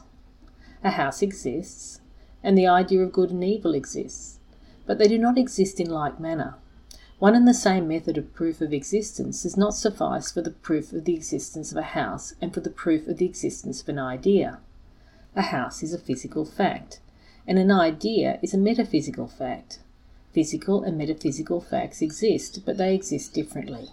A 0.84 0.90
house 0.90 1.22
exists, 1.22 2.00
and 2.42 2.58
the 2.58 2.66
idea 2.66 3.00
of 3.00 3.12
good 3.12 3.30
and 3.30 3.42
evil 3.42 3.74
exists, 3.74 4.38
but 4.86 4.98
they 4.98 5.08
do 5.08 5.18
not 5.18 5.38
exist 5.38 5.80
in 5.80 5.88
like 5.88 6.20
manner. 6.20 6.56
One 7.18 7.36
and 7.36 7.46
the 7.46 7.54
same 7.54 7.86
method 7.86 8.18
of 8.18 8.34
proof 8.34 8.60
of 8.60 8.72
existence 8.72 9.44
does 9.44 9.56
not 9.56 9.74
suffice 9.74 10.32
for 10.32 10.42
the 10.42 10.50
proof 10.50 10.92
of 10.92 11.04
the 11.04 11.14
existence 11.14 11.70
of 11.70 11.78
a 11.78 11.82
house 11.82 12.34
and 12.40 12.52
for 12.52 12.60
the 12.60 12.68
proof 12.68 13.06
of 13.06 13.18
the 13.18 13.26
existence 13.26 13.80
of 13.80 13.88
an 13.88 13.98
idea. 13.98 14.58
A 15.36 15.42
house 15.42 15.82
is 15.82 15.94
a 15.94 15.98
physical 15.98 16.44
fact, 16.44 17.00
and 17.46 17.58
an 17.58 17.70
idea 17.70 18.38
is 18.42 18.52
a 18.52 18.58
metaphysical 18.58 19.28
fact. 19.28 19.78
Physical 20.32 20.82
and 20.82 20.98
metaphysical 20.98 21.60
facts 21.60 22.02
exist, 22.02 22.66
but 22.66 22.76
they 22.76 22.94
exist 22.94 23.32
differently. 23.32 23.90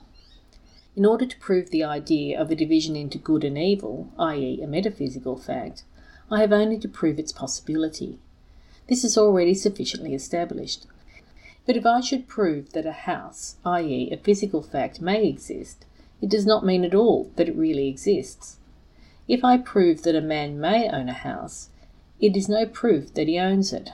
In 0.95 1.05
order 1.05 1.25
to 1.25 1.39
prove 1.39 1.69
the 1.69 1.83
idea 1.83 2.39
of 2.39 2.49
a 2.49 2.55
division 2.55 2.95
into 2.95 3.17
good 3.17 3.43
and 3.43 3.57
evil, 3.57 4.09
i.e., 4.17 4.61
a 4.61 4.67
metaphysical 4.67 5.37
fact, 5.37 5.83
I 6.31 6.41
have 6.41 6.51
only 6.51 6.77
to 6.79 6.89
prove 6.89 7.19
its 7.19 7.31
possibility. 7.31 8.17
This 8.87 9.03
is 9.03 9.17
already 9.17 9.53
sufficiently 9.53 10.13
established. 10.13 10.87
But 11.65 11.77
if 11.77 11.85
I 11.85 12.01
should 12.01 12.27
prove 12.27 12.73
that 12.73 12.87
a 12.87 12.91
house, 12.91 13.57
i.e., 13.63 14.09
a 14.11 14.17
physical 14.17 14.63
fact, 14.63 14.99
may 14.99 15.27
exist, 15.27 15.85
it 16.21 16.29
does 16.29 16.45
not 16.45 16.65
mean 16.65 16.83
at 16.83 16.95
all 16.95 17.31
that 17.35 17.47
it 17.47 17.55
really 17.55 17.87
exists. 17.87 18.57
If 19.27 19.45
I 19.45 19.57
prove 19.57 20.01
that 20.01 20.15
a 20.15 20.21
man 20.21 20.59
may 20.59 20.89
own 20.89 21.07
a 21.07 21.13
house, 21.13 21.69
it 22.19 22.35
is 22.35 22.49
no 22.49 22.65
proof 22.65 23.13
that 23.13 23.27
he 23.27 23.37
owns 23.37 23.71
it. 23.71 23.91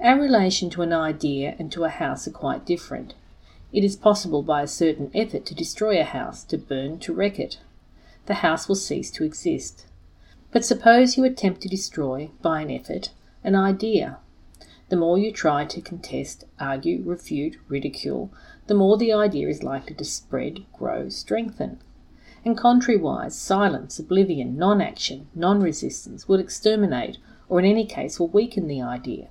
Our 0.00 0.20
relation 0.20 0.70
to 0.70 0.82
an 0.82 0.92
idea 0.92 1.56
and 1.58 1.72
to 1.72 1.84
a 1.84 1.88
house 1.88 2.28
are 2.28 2.30
quite 2.30 2.64
different. 2.64 3.14
It 3.76 3.84
is 3.84 3.94
possible 3.94 4.42
by 4.42 4.62
a 4.62 4.66
certain 4.66 5.10
effort 5.14 5.44
to 5.44 5.54
destroy 5.54 6.00
a 6.00 6.04
house, 6.04 6.44
to 6.44 6.56
burn, 6.56 6.98
to 7.00 7.12
wreck 7.12 7.38
it. 7.38 7.58
The 8.24 8.40
house 8.40 8.68
will 8.68 8.74
cease 8.74 9.10
to 9.10 9.22
exist. 9.22 9.84
But 10.50 10.64
suppose 10.64 11.18
you 11.18 11.24
attempt 11.24 11.60
to 11.60 11.68
destroy, 11.68 12.30
by 12.40 12.62
an 12.62 12.70
effort, 12.70 13.10
an 13.44 13.54
idea. 13.54 14.16
The 14.88 14.96
more 14.96 15.18
you 15.18 15.30
try 15.30 15.66
to 15.66 15.82
contest, 15.82 16.44
argue, 16.58 17.02
refute, 17.04 17.58
ridicule, 17.68 18.30
the 18.66 18.72
more 18.74 18.96
the 18.96 19.12
idea 19.12 19.46
is 19.46 19.62
likely 19.62 19.94
to 19.96 20.04
spread, 20.06 20.64
grow, 20.72 21.10
strengthen. 21.10 21.78
And 22.46 22.56
contrariwise, 22.56 23.32
silence, 23.32 23.98
oblivion, 23.98 24.56
non 24.56 24.80
action, 24.80 25.28
non 25.34 25.60
resistance 25.60 26.26
will 26.26 26.40
exterminate, 26.40 27.18
or 27.46 27.58
in 27.58 27.66
any 27.66 27.84
case 27.84 28.18
will 28.18 28.28
weaken 28.28 28.68
the 28.68 28.80
idea. 28.80 29.28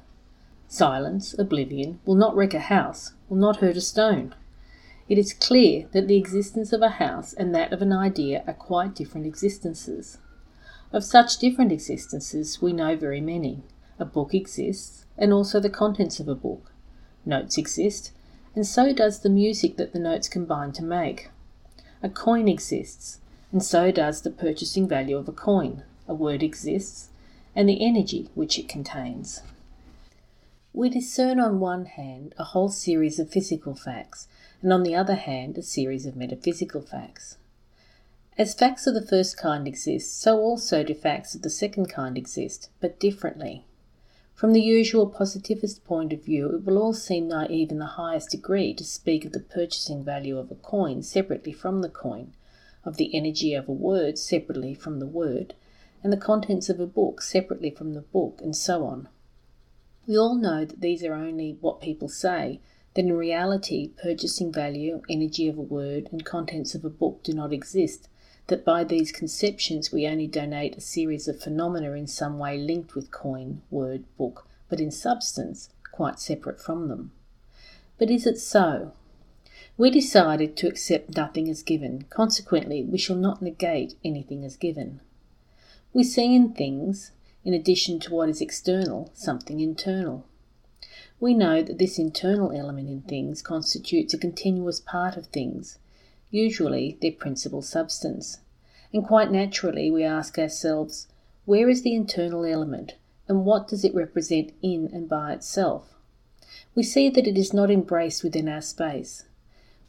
Silence, 0.67 1.33
oblivion, 1.39 1.99
will 2.05 2.15
not 2.15 2.35
wreck 2.35 2.53
a 2.53 2.59
house, 2.59 3.13
will 3.29 3.37
not 3.37 3.57
hurt 3.57 3.77
a 3.77 3.81
stone. 3.81 4.33
It 5.07 5.19
is 5.19 5.33
clear 5.33 5.87
that 5.91 6.07
the 6.07 6.17
existence 6.17 6.73
of 6.73 6.81
a 6.81 6.89
house 6.89 7.33
and 7.33 7.53
that 7.53 7.71
of 7.71 7.81
an 7.81 7.93
idea 7.93 8.43
are 8.47 8.53
quite 8.53 8.95
different 8.95 9.27
existences. 9.27 10.17
Of 10.91 11.03
such 11.03 11.37
different 11.37 11.71
existences 11.71 12.61
we 12.61 12.73
know 12.73 12.95
very 12.95 13.21
many. 13.21 13.61
A 13.99 14.05
book 14.05 14.33
exists, 14.33 15.05
and 15.17 15.31
also 15.31 15.59
the 15.59 15.69
contents 15.69 16.19
of 16.19 16.27
a 16.27 16.35
book. 16.35 16.71
Notes 17.25 17.57
exist, 17.57 18.11
and 18.55 18.65
so 18.65 18.93
does 18.93 19.19
the 19.19 19.29
music 19.29 19.77
that 19.77 19.93
the 19.93 19.99
notes 19.99 20.27
combine 20.27 20.71
to 20.73 20.83
make. 20.83 21.29
A 22.01 22.09
coin 22.09 22.47
exists, 22.47 23.19
and 23.51 23.63
so 23.63 23.91
does 23.91 24.21
the 24.21 24.31
purchasing 24.31 24.87
value 24.87 25.17
of 25.17 25.27
a 25.27 25.31
coin. 25.31 25.83
A 26.07 26.13
word 26.13 26.41
exists, 26.41 27.09
and 27.55 27.69
the 27.69 27.85
energy 27.85 28.29
which 28.35 28.57
it 28.57 28.67
contains. 28.67 29.41
We 30.73 30.89
discern 30.89 31.39
on 31.39 31.61
one 31.61 31.85
hand 31.85 32.35
a 32.37 32.43
whole 32.43 32.69
series 32.69 33.17
of 33.17 33.29
physical 33.29 33.75
facts, 33.75 34.27
and 34.61 34.73
on 34.73 34.83
the 34.83 34.95
other 34.95 35.15
hand 35.15 35.57
a 35.57 35.61
series 35.61 36.05
of 36.05 36.15
metaphysical 36.15 36.81
facts. 36.81 37.37
As 38.37 38.53
facts 38.53 38.85
of 38.85 38.93
the 38.93 39.05
first 39.05 39.37
kind 39.37 39.67
exist, 39.67 40.19
so 40.19 40.37
also 40.39 40.83
do 40.83 40.93
facts 40.93 41.35
of 41.35 41.41
the 41.41 41.49
second 41.49 41.87
kind 41.87 42.17
exist, 42.17 42.69
but 42.81 42.99
differently. 42.99 43.65
From 44.33 44.51
the 44.51 44.61
usual 44.61 45.07
positivist 45.07 45.85
point 45.85 46.11
of 46.11 46.25
view, 46.25 46.53
it 46.53 46.65
will 46.65 46.77
all 46.77 46.93
seem 46.93 47.29
naive 47.29 47.71
in 47.71 47.79
the 47.79 47.85
highest 47.85 48.31
degree 48.31 48.73
to 48.73 48.83
speak 48.83 49.23
of 49.23 49.31
the 49.31 49.39
purchasing 49.39 50.03
value 50.03 50.37
of 50.37 50.51
a 50.51 50.55
coin 50.55 51.03
separately 51.03 51.53
from 51.53 51.81
the 51.81 51.87
coin, 51.89 52.33
of 52.83 52.97
the 52.97 53.15
energy 53.15 53.53
of 53.53 53.69
a 53.69 53.71
word 53.71 54.17
separately 54.17 54.73
from 54.73 54.99
the 54.99 55.07
word, 55.07 55.53
and 56.03 56.11
the 56.11 56.17
contents 56.17 56.67
of 56.67 56.81
a 56.81 56.85
book 56.85 57.21
separately 57.21 57.69
from 57.69 57.93
the 57.93 58.01
book, 58.01 58.41
and 58.41 58.57
so 58.57 58.83
on. 58.83 59.07
We 60.05 60.17
all 60.17 60.35
know 60.35 60.65
that 60.65 60.81
these 60.81 61.03
are 61.05 61.13
only 61.13 61.57
what 61.61 61.79
people 61.79 62.09
say, 62.09 62.59
that 62.95 63.05
in 63.05 63.13
reality 63.13 63.89
purchasing 64.01 64.51
value, 64.51 65.01
energy 65.09 65.47
of 65.47 65.57
a 65.57 65.61
word, 65.61 66.09
and 66.11 66.25
contents 66.25 66.73
of 66.73 66.83
a 66.83 66.89
book 66.89 67.21
do 67.23 67.33
not 67.33 67.53
exist, 67.53 68.09
that 68.47 68.65
by 68.65 68.83
these 68.83 69.11
conceptions 69.11 69.91
we 69.91 70.07
only 70.07 70.27
donate 70.27 70.77
a 70.77 70.81
series 70.81 71.27
of 71.27 71.41
phenomena 71.41 71.91
in 71.91 72.07
some 72.07 72.39
way 72.39 72.57
linked 72.57 72.95
with 72.95 73.11
coin, 73.11 73.61
word, 73.69 74.03
book, 74.17 74.47
but 74.69 74.79
in 74.79 74.91
substance 74.91 75.69
quite 75.91 76.19
separate 76.19 76.59
from 76.59 76.87
them. 76.87 77.11
But 77.97 78.11
is 78.11 78.25
it 78.27 78.37
so? 78.37 78.93
We 79.77 79.89
decided 79.89 80.55
to 80.57 80.67
accept 80.67 81.15
nothing 81.15 81.49
as 81.49 81.63
given, 81.63 82.05
consequently, 82.09 82.83
we 82.83 82.97
shall 82.97 83.15
not 83.15 83.41
negate 83.41 83.95
anything 84.03 84.43
as 84.45 84.57
given. 84.57 85.01
We 85.93 86.03
see 86.03 86.35
in 86.35 86.53
things, 86.53 87.11
in 87.43 87.53
addition 87.53 87.99
to 88.01 88.13
what 88.13 88.29
is 88.29 88.41
external, 88.41 89.11
something 89.13 89.59
internal. 89.59 90.25
We 91.19 91.33
know 91.33 91.61
that 91.61 91.77
this 91.77 91.97
internal 91.97 92.51
element 92.51 92.89
in 92.89 93.01
things 93.01 93.41
constitutes 93.41 94.13
a 94.13 94.17
continuous 94.17 94.79
part 94.79 95.15
of 95.15 95.27
things, 95.27 95.79
usually 96.29 96.97
their 97.01 97.13
principal 97.13 97.61
substance. 97.61 98.39
And 98.93 99.05
quite 99.05 99.31
naturally, 99.31 99.89
we 99.89 100.03
ask 100.03 100.37
ourselves, 100.37 101.07
where 101.45 101.69
is 101.69 101.83
the 101.83 101.95
internal 101.95 102.45
element, 102.45 102.95
and 103.27 103.45
what 103.45 103.67
does 103.67 103.85
it 103.85 103.95
represent 103.95 104.51
in 104.61 104.89
and 104.93 105.07
by 105.07 105.33
itself? 105.33 105.95
We 106.75 106.83
see 106.83 107.09
that 107.09 107.27
it 107.27 107.37
is 107.37 107.53
not 107.53 107.71
embraced 107.71 108.23
within 108.23 108.49
our 108.49 108.61
space. 108.61 109.23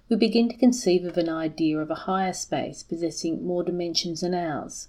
We 0.09 0.17
begin 0.17 0.49
to 0.51 0.57
conceive 0.57 1.05
of 1.05 1.17
an 1.17 1.29
idea 1.29 1.79
of 1.79 1.91
a 1.91 2.07
higher 2.07 2.33
space 2.33 2.85
possessing 2.85 3.45
more 3.45 3.65
dimensions 3.65 4.21
than 4.21 4.35
ours. 4.35 4.89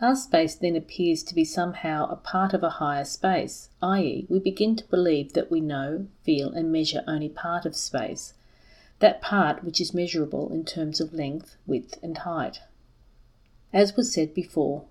Our 0.00 0.14
space 0.14 0.54
then 0.54 0.76
appears 0.76 1.24
to 1.24 1.34
be 1.34 1.44
somehow 1.44 2.08
a 2.08 2.14
part 2.14 2.54
of 2.54 2.62
a 2.62 2.70
higher 2.70 3.04
space, 3.04 3.70
i.e., 3.82 4.26
we 4.28 4.38
begin 4.38 4.76
to 4.76 4.88
believe 4.88 5.32
that 5.32 5.50
we 5.50 5.60
know, 5.60 6.06
feel, 6.22 6.52
and 6.52 6.70
measure 6.70 7.02
only 7.08 7.28
part 7.28 7.66
of 7.66 7.74
space, 7.74 8.34
that 9.00 9.20
part 9.20 9.64
which 9.64 9.80
is 9.80 9.92
measurable 9.92 10.52
in 10.52 10.64
terms 10.64 11.00
of 11.00 11.12
length, 11.12 11.56
width, 11.66 11.98
and 12.00 12.18
height. 12.18 12.60
As 13.72 13.96
was 13.96 14.14
said 14.14 14.34
before, 14.34 14.84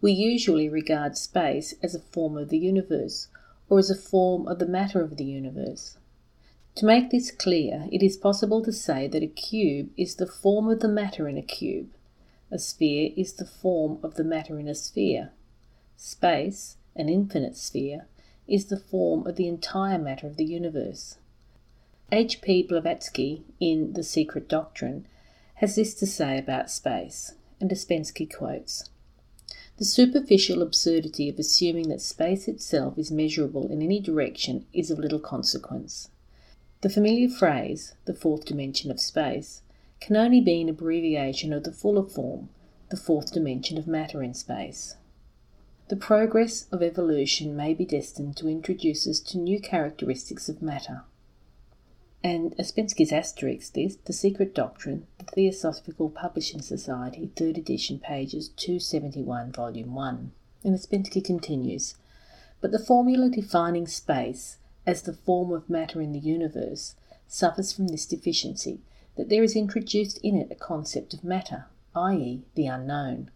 we 0.00 0.12
usually 0.12 0.70
regard 0.70 1.18
space 1.18 1.74
as 1.82 1.94
a 1.94 2.00
form 2.00 2.38
of 2.38 2.48
the 2.48 2.58
universe, 2.58 3.28
or 3.68 3.78
as 3.78 3.90
a 3.90 3.94
form 3.94 4.48
of 4.48 4.58
the 4.60 4.66
matter 4.66 5.02
of 5.02 5.18
the 5.18 5.24
universe. 5.24 5.98
To 6.76 6.86
make 6.86 7.10
this 7.10 7.30
clear, 7.30 7.86
it 7.92 8.02
is 8.02 8.16
possible 8.16 8.62
to 8.64 8.72
say 8.72 9.08
that 9.08 9.22
a 9.22 9.26
cube 9.26 9.90
is 9.98 10.16
the 10.16 10.26
form 10.26 10.68
of 10.70 10.80
the 10.80 10.88
matter 10.88 11.28
in 11.28 11.36
a 11.36 11.42
cube, 11.42 11.90
a 12.54 12.58
sphere 12.58 13.10
is 13.16 13.32
the 13.32 13.44
form 13.44 13.98
of 14.04 14.14
the 14.14 14.22
matter 14.22 14.60
in 14.60 14.68
a 14.68 14.76
sphere. 14.76 15.32
Space, 15.96 16.76
an 16.94 17.08
infinite 17.08 17.56
sphere, 17.56 18.06
is 18.46 18.66
the 18.66 18.78
form 18.78 19.26
of 19.26 19.34
the 19.34 19.48
entire 19.48 19.98
matter 19.98 20.28
of 20.28 20.36
the 20.36 20.44
universe. 20.44 21.18
H. 22.12 22.40
P. 22.40 22.62
Blavatsky, 22.62 23.42
in 23.58 23.94
The 23.94 24.04
Secret 24.04 24.48
Doctrine, 24.48 25.08
has 25.54 25.74
this 25.74 25.94
to 25.94 26.06
say 26.06 26.38
about 26.38 26.70
space, 26.70 27.34
and 27.60 27.70
Ouspensky 27.70 28.32
quotes 28.32 28.88
The 29.78 29.84
superficial 29.84 30.62
absurdity 30.62 31.28
of 31.28 31.40
assuming 31.40 31.88
that 31.88 32.00
space 32.00 32.46
itself 32.46 32.96
is 32.96 33.10
measurable 33.10 33.66
in 33.66 33.82
any 33.82 33.98
direction 33.98 34.66
is 34.72 34.92
of 34.92 35.00
little 35.00 35.18
consequence. 35.18 36.08
The 36.82 36.88
familiar 36.88 37.28
phrase, 37.28 37.94
the 38.04 38.14
fourth 38.14 38.44
dimension 38.44 38.92
of 38.92 39.00
space, 39.00 39.62
can 40.00 40.16
only 40.16 40.40
be 40.40 40.60
an 40.60 40.68
abbreviation 40.68 41.52
of 41.52 41.64
the 41.64 41.72
fuller 41.72 42.08
form, 42.08 42.48
the 42.90 42.96
fourth 42.96 43.32
dimension 43.32 43.78
of 43.78 43.86
matter 43.86 44.22
in 44.22 44.34
space. 44.34 44.96
The 45.88 45.96
progress 45.96 46.66
of 46.72 46.82
evolution 46.82 47.54
may 47.54 47.74
be 47.74 47.84
destined 47.84 48.36
to 48.38 48.48
introduce 48.48 49.06
us 49.06 49.20
to 49.20 49.38
new 49.38 49.60
characteristics 49.60 50.48
of 50.48 50.62
matter. 50.62 51.02
And 52.22 52.56
Ouspensky's 52.56 53.12
asterisk 53.12 53.74
this, 53.74 53.96
The 53.96 54.14
Secret 54.14 54.54
Doctrine, 54.54 55.06
the 55.18 55.24
Theosophical 55.24 56.08
Publishing 56.08 56.62
Society, 56.62 57.30
3rd 57.36 57.58
edition, 57.58 57.98
pages 57.98 58.48
271, 58.48 59.52
volume 59.52 59.94
1. 59.94 60.32
And 60.64 60.74
Ouspensky 60.74 61.22
continues, 61.22 61.96
But 62.62 62.72
the 62.72 62.78
formula 62.78 63.28
defining 63.28 63.86
space 63.86 64.56
as 64.86 65.02
the 65.02 65.12
form 65.12 65.52
of 65.52 65.68
matter 65.68 66.00
in 66.00 66.12
the 66.12 66.18
universe 66.18 66.94
suffers 67.28 67.74
from 67.74 67.88
this 67.88 68.06
deficiency, 68.06 68.80
that 69.16 69.28
there 69.28 69.42
is 69.42 69.54
introduced 69.56 70.18
in 70.18 70.36
it 70.36 70.50
a 70.50 70.54
concept 70.54 71.14
of 71.14 71.24
matter, 71.24 71.66
i.e., 71.94 72.42
the 72.54 72.66
unknown. 72.66 73.30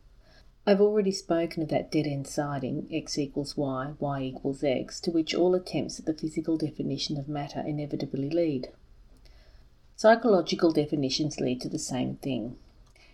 I've 0.67 0.81
already 0.81 1.13
spoken 1.13 1.63
of 1.63 1.71
that 1.71 1.91
dead 1.91 2.07
end 2.07 2.27
siding, 2.27 2.89
x 2.93 3.17
equals 3.17 3.57
y, 3.57 3.95
y 3.99 4.23
equals 4.23 4.63
x, 4.63 5.01
to 5.01 5.11
which 5.11 5.35
all 5.35 5.55
attempts 5.55 5.99
at 5.99 6.07
the 6.07 6.13
physical 6.13 6.59
definition 6.59 7.17
of 7.17 7.29
matter 7.29 7.61
inevitably 7.61 8.29
lead. 8.29 8.69
Psychological 9.97 10.71
definitions 10.71 11.41
lead 11.41 11.61
to 11.61 11.69
the 11.69 11.79
same 11.79 12.17
thing. 12.17 12.57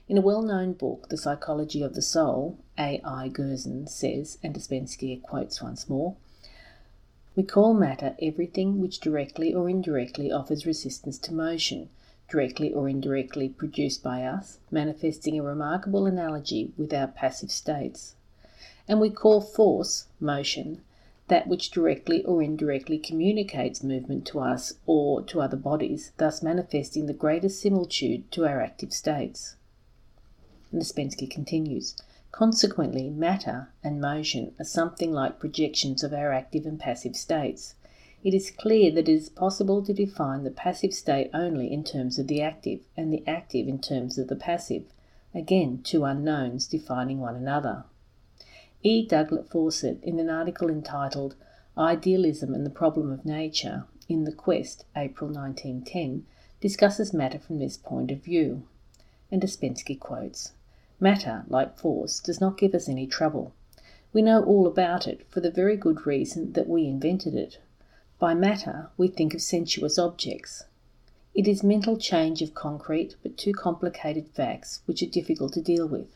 In 0.09 0.19
a 0.19 0.21
well 0.21 0.43
known 0.43 0.73
book, 0.73 1.09
The 1.09 1.17
Psychology 1.17 1.83
of 1.83 1.95
the 1.95 2.03
Soul, 2.03 2.59
A. 2.79 3.01
I. 3.03 3.29
Gerson 3.29 3.87
says, 3.87 4.37
and 4.43 4.55
Ouspensky 4.55 5.23
quotes 5.23 5.63
once 5.63 5.89
more, 5.89 6.17
we 7.37 7.43
call 7.43 7.73
matter 7.73 8.17
everything 8.21 8.81
which 8.81 9.01
directly 9.01 9.55
or 9.55 9.69
indirectly 9.69 10.31
offers 10.31 10.67
resistance 10.67 11.19
to 11.21 11.33
motion, 11.33 11.89
directly 12.29 12.73
or 12.73 12.89
indirectly 12.89 13.49
produced 13.49 14.03
by 14.03 14.23
us, 14.25 14.59
manifesting 14.71 15.39
a 15.39 15.43
remarkable 15.43 16.07
analogy 16.07 16.73
with 16.77 16.93
our 16.93 17.07
passive 17.07 17.51
states. 17.51 18.15
And 18.89 19.01
we 19.01 19.11
call 19.11 19.41
force, 19.41 20.07
motion, 20.21 20.83
that 21.29 21.47
which 21.47 21.71
directly 21.71 22.25
or 22.25 22.43
indirectly 22.43 22.99
communicates 22.99 23.83
movement 23.83 24.27
to 24.27 24.41
us 24.41 24.75
or 24.87 25.23
to 25.23 25.41
other 25.41 25.57
bodies, 25.57 26.13
thus 26.19 26.43
manifesting 26.43 27.07
the 27.07 27.13
greatest 27.15 27.61
similitude 27.61 28.31
to 28.33 28.47
our 28.47 28.61
active 28.61 28.93
states. 28.93 29.57
And 30.71 30.83
Ouspensky 30.83 31.31
continues 31.31 31.97
Consequently, 32.31 33.11
matter 33.11 33.69
and 33.85 34.01
motion 34.01 34.55
are 34.59 34.65
something 34.65 35.13
like 35.13 35.39
projections 35.39 36.03
of 36.03 36.13
our 36.13 36.33
active 36.33 36.67
and 36.67 36.81
passive 36.81 37.15
states. 37.15 37.77
It 38.25 38.33
is 38.33 38.51
clear 38.51 38.91
that 38.93 39.07
it 39.07 39.13
is 39.13 39.29
possible 39.29 39.85
to 39.85 39.93
define 39.93 40.45
the 40.45 40.51
passive 40.51 40.95
state 40.95 41.29
only 41.35 41.71
in 41.71 41.85
terms 41.85 42.19
of 42.19 42.27
the 42.27 42.41
active, 42.41 42.81
and 42.97 43.13
the 43.13 43.23
active 43.27 43.69
in 43.69 43.81
terms 43.81 44.17
of 44.17 44.29
the 44.29 44.35
passive, 44.35 44.85
again, 45.35 45.83
two 45.85 46.05
unknowns 46.05 46.67
defining 46.67 47.21
one 47.21 47.37
another. 47.37 47.85
E. 48.83 49.07
Douglas 49.07 49.47
Fawcett, 49.51 50.03
in 50.03 50.19
an 50.19 50.31
article 50.31 50.71
entitled 50.71 51.37
Idealism 51.77 52.55
and 52.55 52.65
the 52.65 52.71
Problem 52.71 53.13
of 53.13 53.27
Nature 53.27 53.85
in 54.09 54.25
The 54.25 54.33
Quest, 54.33 54.87
April 54.97 55.29
1910, 55.29 56.25
discusses 56.63 57.13
matter 57.13 57.39
from 57.39 57.59
this 57.59 57.77
point 57.77 58.11
of 58.11 58.25
view. 58.25 58.67
And 59.31 59.43
Ouspensky 59.43 60.01
quotes 60.01 60.53
Matter, 60.99 61.45
like 61.49 61.77
force, 61.77 62.21
does 62.21 62.41
not 62.41 62.57
give 62.57 62.75
us 62.75 62.89
any 62.89 63.07
trouble. 63.07 63.53
We 64.15 64.23
know 64.23 64.43
all 64.43 64.67
about 64.67 65.07
it 65.07 65.27
for 65.29 65.41
the 65.41 65.51
very 65.51 65.77
good 65.77 66.07
reason 66.07 66.55
that 66.55 66.71
we 66.71 66.87
invented 66.87 67.35
it. 67.35 67.59
By 68.19 68.35
matter, 68.35 68.91
we 68.97 69.09
think 69.09 69.35
of 69.35 69.43
sensuous 69.43 69.99
objects. 69.99 70.65
It 71.35 71.49
is 71.49 71.63
mental 71.63 71.97
change 71.97 72.43
of 72.43 72.55
concrete 72.55 73.17
but 73.23 73.37
too 73.37 73.53
complicated 73.53 74.29
facts 74.29 74.83
which 74.87 75.03
are 75.03 75.07
difficult 75.07 75.53
to 75.55 75.61
deal 75.61 75.87
with. 75.87 76.09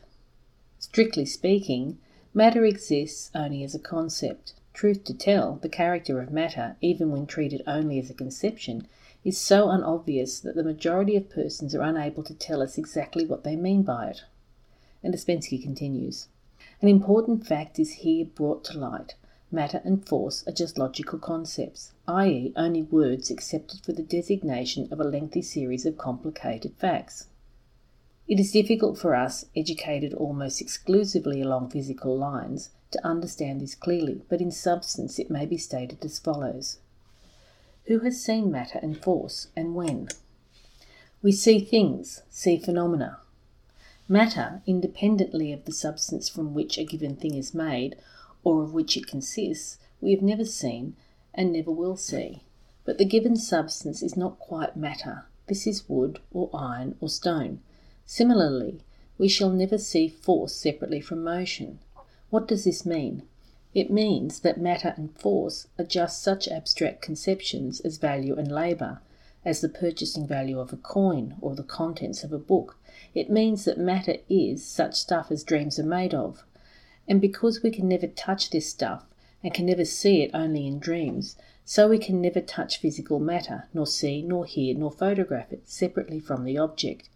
Strictly 0.79 1.25
speaking, 1.25 1.97
Matter 2.33 2.63
exists 2.63 3.31
only 3.33 3.63
as 3.63 3.73
a 3.73 3.79
concept. 3.79 4.53
Truth 4.71 5.03
to 5.05 5.15
tell, 5.15 5.55
the 5.55 5.67
character 5.67 6.21
of 6.21 6.31
matter, 6.31 6.77
even 6.79 7.09
when 7.09 7.25
treated 7.25 7.63
only 7.65 7.97
as 7.97 8.11
a 8.11 8.13
conception, 8.13 8.87
is 9.23 9.37
so 9.37 9.69
unobvious 9.69 10.39
that 10.39 10.55
the 10.55 10.63
majority 10.63 11.15
of 11.15 11.29
persons 11.29 11.73
are 11.73 11.81
unable 11.81 12.21
to 12.23 12.35
tell 12.35 12.61
us 12.61 12.77
exactly 12.77 13.25
what 13.25 13.43
they 13.43 13.55
mean 13.55 13.81
by 13.81 14.09
it. 14.09 14.23
And 15.03 15.13
Ouspensky 15.13 15.61
continues 15.61 16.27
An 16.81 16.87
important 16.87 17.47
fact 17.47 17.79
is 17.79 17.93
here 17.93 18.25
brought 18.25 18.63
to 18.65 18.77
light. 18.77 19.15
Matter 19.51 19.81
and 19.83 20.07
force 20.07 20.45
are 20.47 20.51
just 20.51 20.77
logical 20.77 21.17
concepts, 21.17 21.91
i.e., 22.07 22.53
only 22.55 22.83
words 22.83 23.31
accepted 23.31 23.79
for 23.83 23.93
the 23.93 24.03
designation 24.03 24.87
of 24.91 24.99
a 24.99 25.03
lengthy 25.03 25.41
series 25.41 25.87
of 25.87 25.97
complicated 25.97 26.75
facts. 26.77 27.27
It 28.27 28.39
is 28.39 28.51
difficult 28.51 28.99
for 28.99 29.15
us, 29.15 29.45
educated 29.55 30.13
almost 30.13 30.61
exclusively 30.61 31.41
along 31.41 31.71
physical 31.71 32.15
lines, 32.15 32.69
to 32.91 33.03
understand 33.03 33.59
this 33.59 33.73
clearly, 33.73 34.21
but 34.29 34.39
in 34.39 34.51
substance 34.51 35.17
it 35.17 35.31
may 35.31 35.47
be 35.47 35.57
stated 35.57 36.05
as 36.05 36.19
follows 36.19 36.77
Who 37.85 37.99
has 37.99 38.23
seen 38.23 38.51
matter 38.51 38.77
and 38.83 39.01
force, 39.01 39.47
and 39.55 39.73
when? 39.73 40.09
We 41.23 41.31
see 41.31 41.59
things, 41.59 42.21
see 42.29 42.59
phenomena. 42.59 43.17
Matter, 44.07 44.61
independently 44.67 45.51
of 45.51 45.65
the 45.65 45.71
substance 45.71 46.29
from 46.29 46.53
which 46.53 46.77
a 46.77 46.83
given 46.83 47.15
thing 47.15 47.33
is 47.33 47.55
made, 47.55 47.95
or 48.43 48.63
of 48.63 48.73
which 48.73 48.95
it 48.97 49.07
consists, 49.07 49.77
we 50.01 50.11
have 50.11 50.21
never 50.21 50.45
seen 50.45 50.95
and 51.33 51.53
never 51.53 51.71
will 51.71 51.95
see. 51.95 52.43
But 52.85 52.97
the 52.97 53.05
given 53.05 53.35
substance 53.35 54.01
is 54.01 54.17
not 54.17 54.39
quite 54.39 54.75
matter. 54.75 55.25
This 55.47 55.67
is 55.67 55.87
wood, 55.89 56.19
or 56.31 56.49
iron, 56.53 56.95
or 56.99 57.09
stone. 57.09 57.61
Similarly, 58.05 58.81
we 59.17 59.27
shall 59.27 59.51
never 59.51 59.77
see 59.77 60.07
force 60.07 60.55
separately 60.55 61.01
from 61.01 61.23
motion. 61.23 61.79
What 62.29 62.47
does 62.47 62.63
this 62.63 62.85
mean? 62.85 63.23
It 63.73 63.91
means 63.91 64.39
that 64.39 64.59
matter 64.59 64.93
and 64.97 65.15
force 65.15 65.67
are 65.77 65.85
just 65.85 66.23
such 66.23 66.47
abstract 66.47 67.01
conceptions 67.01 67.79
as 67.81 67.97
value 67.97 68.35
and 68.35 68.51
labour, 68.51 69.01
as 69.45 69.61
the 69.61 69.69
purchasing 69.69 70.25
value 70.25 70.59
of 70.59 70.73
a 70.73 70.77
coin 70.77 71.35
or 71.41 71.55
the 71.55 71.63
contents 71.63 72.23
of 72.23 72.33
a 72.33 72.39
book. 72.39 72.77
It 73.13 73.29
means 73.29 73.65
that 73.65 73.77
matter 73.77 74.17
is 74.27 74.65
such 74.65 74.95
stuff 74.95 75.31
as 75.31 75.43
dreams 75.43 75.77
are 75.77 75.83
made 75.83 76.13
of. 76.13 76.43
And 77.09 77.19
because 77.19 77.63
we 77.63 77.71
can 77.71 77.89
never 77.89 78.05
touch 78.05 78.51
this 78.51 78.69
stuff 78.69 79.03
and 79.43 79.51
can 79.51 79.65
never 79.65 79.83
see 79.83 80.21
it 80.21 80.29
only 80.31 80.67
in 80.67 80.77
dreams, 80.77 81.35
so 81.65 81.89
we 81.89 81.97
can 81.97 82.21
never 82.21 82.39
touch 82.39 82.77
physical 82.77 83.19
matter, 83.19 83.67
nor 83.73 83.87
see, 83.87 84.21
nor 84.21 84.45
hear, 84.45 84.75
nor 84.75 84.91
photograph 84.91 85.51
it 85.51 85.67
separately 85.67 86.19
from 86.19 86.43
the 86.43 86.59
object. 86.59 87.09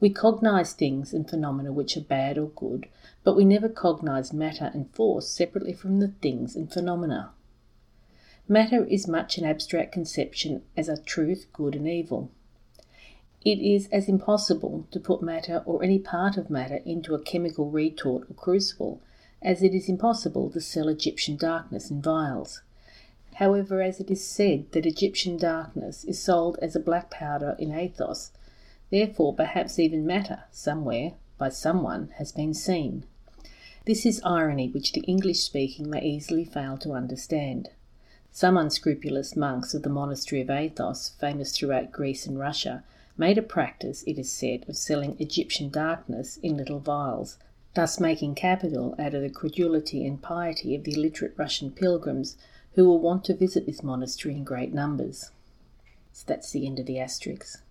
We 0.00 0.08
cognize 0.08 0.72
things 0.72 1.12
and 1.12 1.28
phenomena 1.28 1.72
which 1.72 1.94
are 1.96 2.00
bad 2.00 2.38
or 2.38 2.48
good, 2.48 2.88
but 3.22 3.36
we 3.36 3.44
never 3.44 3.68
cognize 3.68 4.32
matter 4.32 4.70
and 4.72 4.90
force 4.94 5.28
separately 5.28 5.74
from 5.74 6.00
the 6.00 6.08
things 6.08 6.56
and 6.56 6.72
phenomena. 6.72 7.32
Matter 8.48 8.84
is 8.84 9.06
much 9.06 9.36
an 9.36 9.44
abstract 9.44 9.92
conception 9.92 10.62
as 10.74 10.88
a 10.88 10.96
truth, 10.96 11.48
good 11.52 11.74
and 11.74 11.86
evil. 11.86 12.30
It 13.44 13.58
is 13.58 13.88
as 13.92 14.08
impossible 14.08 14.86
to 14.90 14.98
put 14.98 15.22
matter 15.22 15.62
or 15.66 15.82
any 15.82 15.98
part 15.98 16.38
of 16.38 16.48
matter 16.48 16.80
into 16.86 17.14
a 17.14 17.22
chemical 17.22 17.68
retort 17.70 18.24
or 18.30 18.34
crucible 18.34 19.02
as 19.44 19.62
it 19.62 19.74
is 19.74 19.88
impossible 19.88 20.50
to 20.50 20.60
sell 20.60 20.88
Egyptian 20.88 21.36
darkness 21.36 21.90
in 21.90 22.00
vials. 22.00 22.62
However, 23.34 23.82
as 23.82 24.00
it 24.00 24.10
is 24.10 24.26
said 24.26 24.72
that 24.72 24.86
Egyptian 24.86 25.36
darkness 25.36 26.04
is 26.04 26.18
sold 26.18 26.58
as 26.62 26.74
a 26.74 26.80
black 26.80 27.10
powder 27.10 27.54
in 27.58 27.72
Athos, 27.72 28.32
Therefore, 28.90 29.34
perhaps 29.34 29.80
even 29.80 30.06
matter, 30.06 30.44
somewhere, 30.52 31.14
by 31.36 31.48
someone, 31.48 32.10
has 32.18 32.30
been 32.30 32.54
seen. 32.54 33.04
This 33.86 34.06
is 34.06 34.20
irony 34.24 34.68
which 34.68 34.92
the 34.92 35.00
English 35.00 35.40
speaking 35.40 35.90
may 35.90 36.00
easily 36.00 36.44
fail 36.44 36.78
to 36.78 36.92
understand. 36.92 37.70
Some 38.30 38.56
unscrupulous 38.56 39.34
monks 39.34 39.74
of 39.74 39.82
the 39.82 39.88
monastery 39.88 40.40
of 40.40 40.48
Athos, 40.48 41.08
famous 41.18 41.56
throughout 41.56 41.90
Greece 41.90 42.24
and 42.26 42.38
Russia, 42.38 42.84
made 43.16 43.36
a 43.36 43.42
practice, 43.42 44.04
it 44.06 44.16
is 44.16 44.30
said, 44.30 44.64
of 44.68 44.76
selling 44.76 45.16
Egyptian 45.18 45.70
darkness 45.70 46.36
in 46.36 46.56
little 46.56 46.78
vials, 46.78 47.36
thus 47.74 47.98
making 47.98 48.34
capital 48.34 48.94
out 48.98 49.14
of 49.14 49.22
the 49.22 49.30
credulity 49.30 50.06
and 50.06 50.22
piety 50.22 50.74
of 50.74 50.84
the 50.84 50.94
illiterate 50.94 51.34
Russian 51.36 51.70
pilgrims 51.70 52.36
who 52.74 52.88
were 52.88 52.98
wont 52.98 53.24
to 53.24 53.34
visit 53.34 53.66
this 53.66 53.82
monastery 53.82 54.34
in 54.34 54.44
great 54.44 54.72
numbers. 54.72 55.30
So 56.12 56.24
that's 56.26 56.50
the 56.50 56.66
end 56.66 56.78
of 56.78 56.86
the 56.86 56.98
asterisk. 56.98 57.62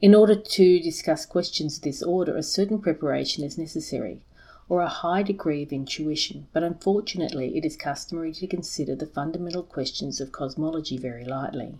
In 0.00 0.14
order 0.14 0.34
to 0.34 0.80
discuss 0.80 1.26
questions 1.26 1.76
of 1.76 1.82
this 1.82 2.02
order, 2.02 2.36
a 2.36 2.42
certain 2.42 2.78
preparation 2.78 3.44
is 3.44 3.58
necessary, 3.58 4.22
or 4.68 4.80
a 4.80 4.88
high 4.88 5.22
degree 5.22 5.62
of 5.62 5.72
intuition, 5.72 6.46
but 6.52 6.62
unfortunately 6.62 7.56
it 7.56 7.64
is 7.64 7.76
customary 7.76 8.32
to 8.34 8.46
consider 8.46 8.94
the 8.94 9.06
fundamental 9.06 9.62
questions 9.62 10.20
of 10.20 10.30
cosmology 10.30 10.96
very 10.96 11.24
lightly. 11.24 11.74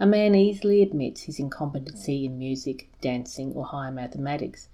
A 0.00 0.06
man 0.06 0.34
easily 0.34 0.82
admits 0.82 1.22
his 1.22 1.38
incompetency 1.38 2.24
in 2.24 2.38
music, 2.38 2.88
dancing, 3.00 3.52
or 3.52 3.64
higher 3.64 3.92
mathematics, 3.92 4.68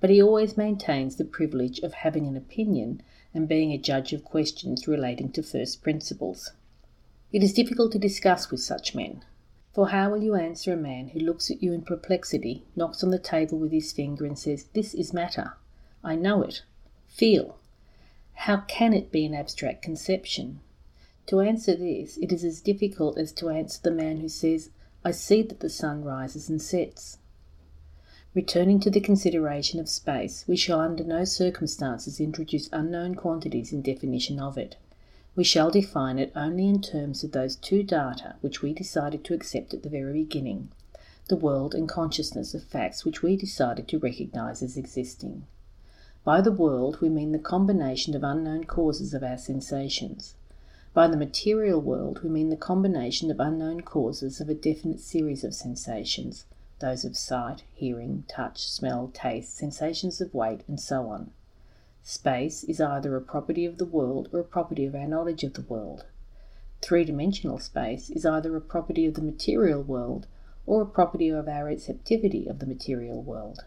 but 0.00 0.10
he 0.10 0.22
always 0.22 0.56
maintains 0.56 1.16
the 1.16 1.24
privilege 1.24 1.78
of 1.80 1.94
having 1.94 2.26
an 2.26 2.36
opinion 2.36 3.02
and 3.34 3.48
being 3.48 3.72
a 3.72 3.78
judge 3.78 4.12
of 4.12 4.24
questions 4.24 4.86
relating 4.86 5.30
to 5.30 5.42
first 5.42 5.82
principles. 5.82 6.52
It 7.32 7.42
is 7.42 7.52
difficult 7.52 7.92
to 7.92 7.98
discuss 7.98 8.50
with 8.50 8.60
such 8.60 8.94
men, 8.94 9.24
for 9.72 9.88
how 9.88 10.10
will 10.10 10.22
you 10.22 10.34
answer 10.34 10.72
a 10.72 10.76
man 10.76 11.08
who 11.08 11.20
looks 11.20 11.50
at 11.50 11.62
you 11.62 11.72
in 11.72 11.82
perplexity, 11.82 12.64
knocks 12.74 13.04
on 13.04 13.10
the 13.10 13.18
table 13.18 13.58
with 13.58 13.72
his 13.72 13.92
finger, 13.92 14.24
and 14.24 14.38
says, 14.38 14.64
This 14.72 14.94
is 14.94 15.12
matter. 15.12 15.54
I 16.02 16.16
know 16.16 16.42
it. 16.42 16.62
Feel. 17.08 17.58
How 18.34 18.58
can 18.68 18.92
it 18.92 19.10
be 19.10 19.26
an 19.26 19.34
abstract 19.34 19.82
conception? 19.82 20.60
To 21.26 21.40
answer 21.40 21.74
this, 21.74 22.16
it 22.18 22.32
is 22.32 22.44
as 22.44 22.60
difficult 22.60 23.18
as 23.18 23.32
to 23.32 23.48
answer 23.50 23.80
the 23.82 23.90
man 23.90 24.18
who 24.18 24.28
says, 24.28 24.70
I 25.04 25.10
see 25.10 25.42
that 25.42 25.60
the 25.60 25.68
sun 25.68 26.04
rises 26.04 26.48
and 26.48 26.62
sets. 26.62 27.18
Returning 28.36 28.80
to 28.80 28.90
the 28.90 29.00
consideration 29.00 29.80
of 29.80 29.88
space, 29.88 30.44
we 30.46 30.56
shall 30.56 30.80
under 30.80 31.02
no 31.02 31.24
circumstances 31.24 32.20
introduce 32.20 32.68
unknown 32.70 33.14
quantities 33.14 33.72
in 33.72 33.80
definition 33.80 34.38
of 34.38 34.58
it. 34.58 34.76
We 35.34 35.42
shall 35.42 35.70
define 35.70 36.18
it 36.18 36.32
only 36.36 36.68
in 36.68 36.82
terms 36.82 37.24
of 37.24 37.32
those 37.32 37.56
two 37.56 37.82
data 37.82 38.36
which 38.42 38.60
we 38.60 38.74
decided 38.74 39.24
to 39.24 39.32
accept 39.32 39.72
at 39.72 39.82
the 39.82 39.88
very 39.88 40.12
beginning 40.12 40.68
the 41.28 41.36
world 41.36 41.74
and 41.74 41.88
consciousness 41.88 42.52
of 42.52 42.62
facts 42.62 43.06
which 43.06 43.22
we 43.22 43.36
decided 43.36 43.88
to 43.88 43.98
recognize 43.98 44.62
as 44.62 44.76
existing. 44.76 45.46
By 46.22 46.42
the 46.42 46.52
world, 46.52 47.00
we 47.00 47.08
mean 47.08 47.32
the 47.32 47.38
combination 47.38 48.14
of 48.14 48.22
unknown 48.22 48.64
causes 48.64 49.14
of 49.14 49.22
our 49.22 49.38
sensations. 49.38 50.34
By 50.92 51.08
the 51.08 51.16
material 51.16 51.80
world, 51.80 52.22
we 52.22 52.28
mean 52.28 52.50
the 52.50 52.56
combination 52.56 53.30
of 53.30 53.40
unknown 53.40 53.80
causes 53.80 54.42
of 54.42 54.50
a 54.50 54.54
definite 54.54 55.00
series 55.00 55.42
of 55.42 55.54
sensations 55.54 56.44
those 56.78 57.04
of 57.04 57.16
sight, 57.16 57.64
hearing, 57.74 58.24
touch, 58.28 58.68
smell, 58.68 59.10
taste, 59.12 59.56
sensations 59.56 60.20
of 60.20 60.34
weight, 60.34 60.62
and 60.68 60.80
so 60.80 61.08
on. 61.08 61.30
Space 62.02 62.64
is 62.64 62.80
either 62.80 63.16
a 63.16 63.20
property 63.20 63.64
of 63.64 63.78
the 63.78 63.84
world 63.84 64.28
or 64.32 64.40
a 64.40 64.44
property 64.44 64.84
of 64.86 64.94
our 64.94 65.06
knowledge 65.06 65.44
of 65.44 65.54
the 65.54 65.62
world. 65.62 66.04
Three 66.80 67.04
dimensional 67.04 67.58
space 67.58 68.10
is 68.10 68.24
either 68.24 68.54
a 68.54 68.60
property 68.60 69.06
of 69.06 69.14
the 69.14 69.22
material 69.22 69.82
world 69.82 70.26
or 70.66 70.82
a 70.82 70.86
property 70.86 71.28
of 71.28 71.48
our 71.48 71.64
receptivity 71.64 72.46
of 72.46 72.58
the 72.58 72.66
material 72.66 73.22
world. 73.22 73.64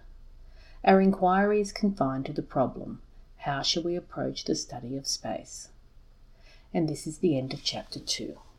Our 0.83 1.01
inquiry 1.01 1.59
is 1.59 1.71
confined 1.71 2.25
to 2.27 2.33
the 2.33 2.41
problem 2.41 3.01
how 3.43 3.61
shall 3.61 3.83
we 3.83 3.95
approach 3.95 4.43
the 4.43 4.55
study 4.55 4.97
of 4.97 5.07
space? 5.07 5.69
And 6.73 6.89
this 6.89 7.07
is 7.07 7.19
the 7.19 7.37
end 7.37 7.53
of 7.53 7.63
chapter 7.63 7.99
2. 7.99 8.39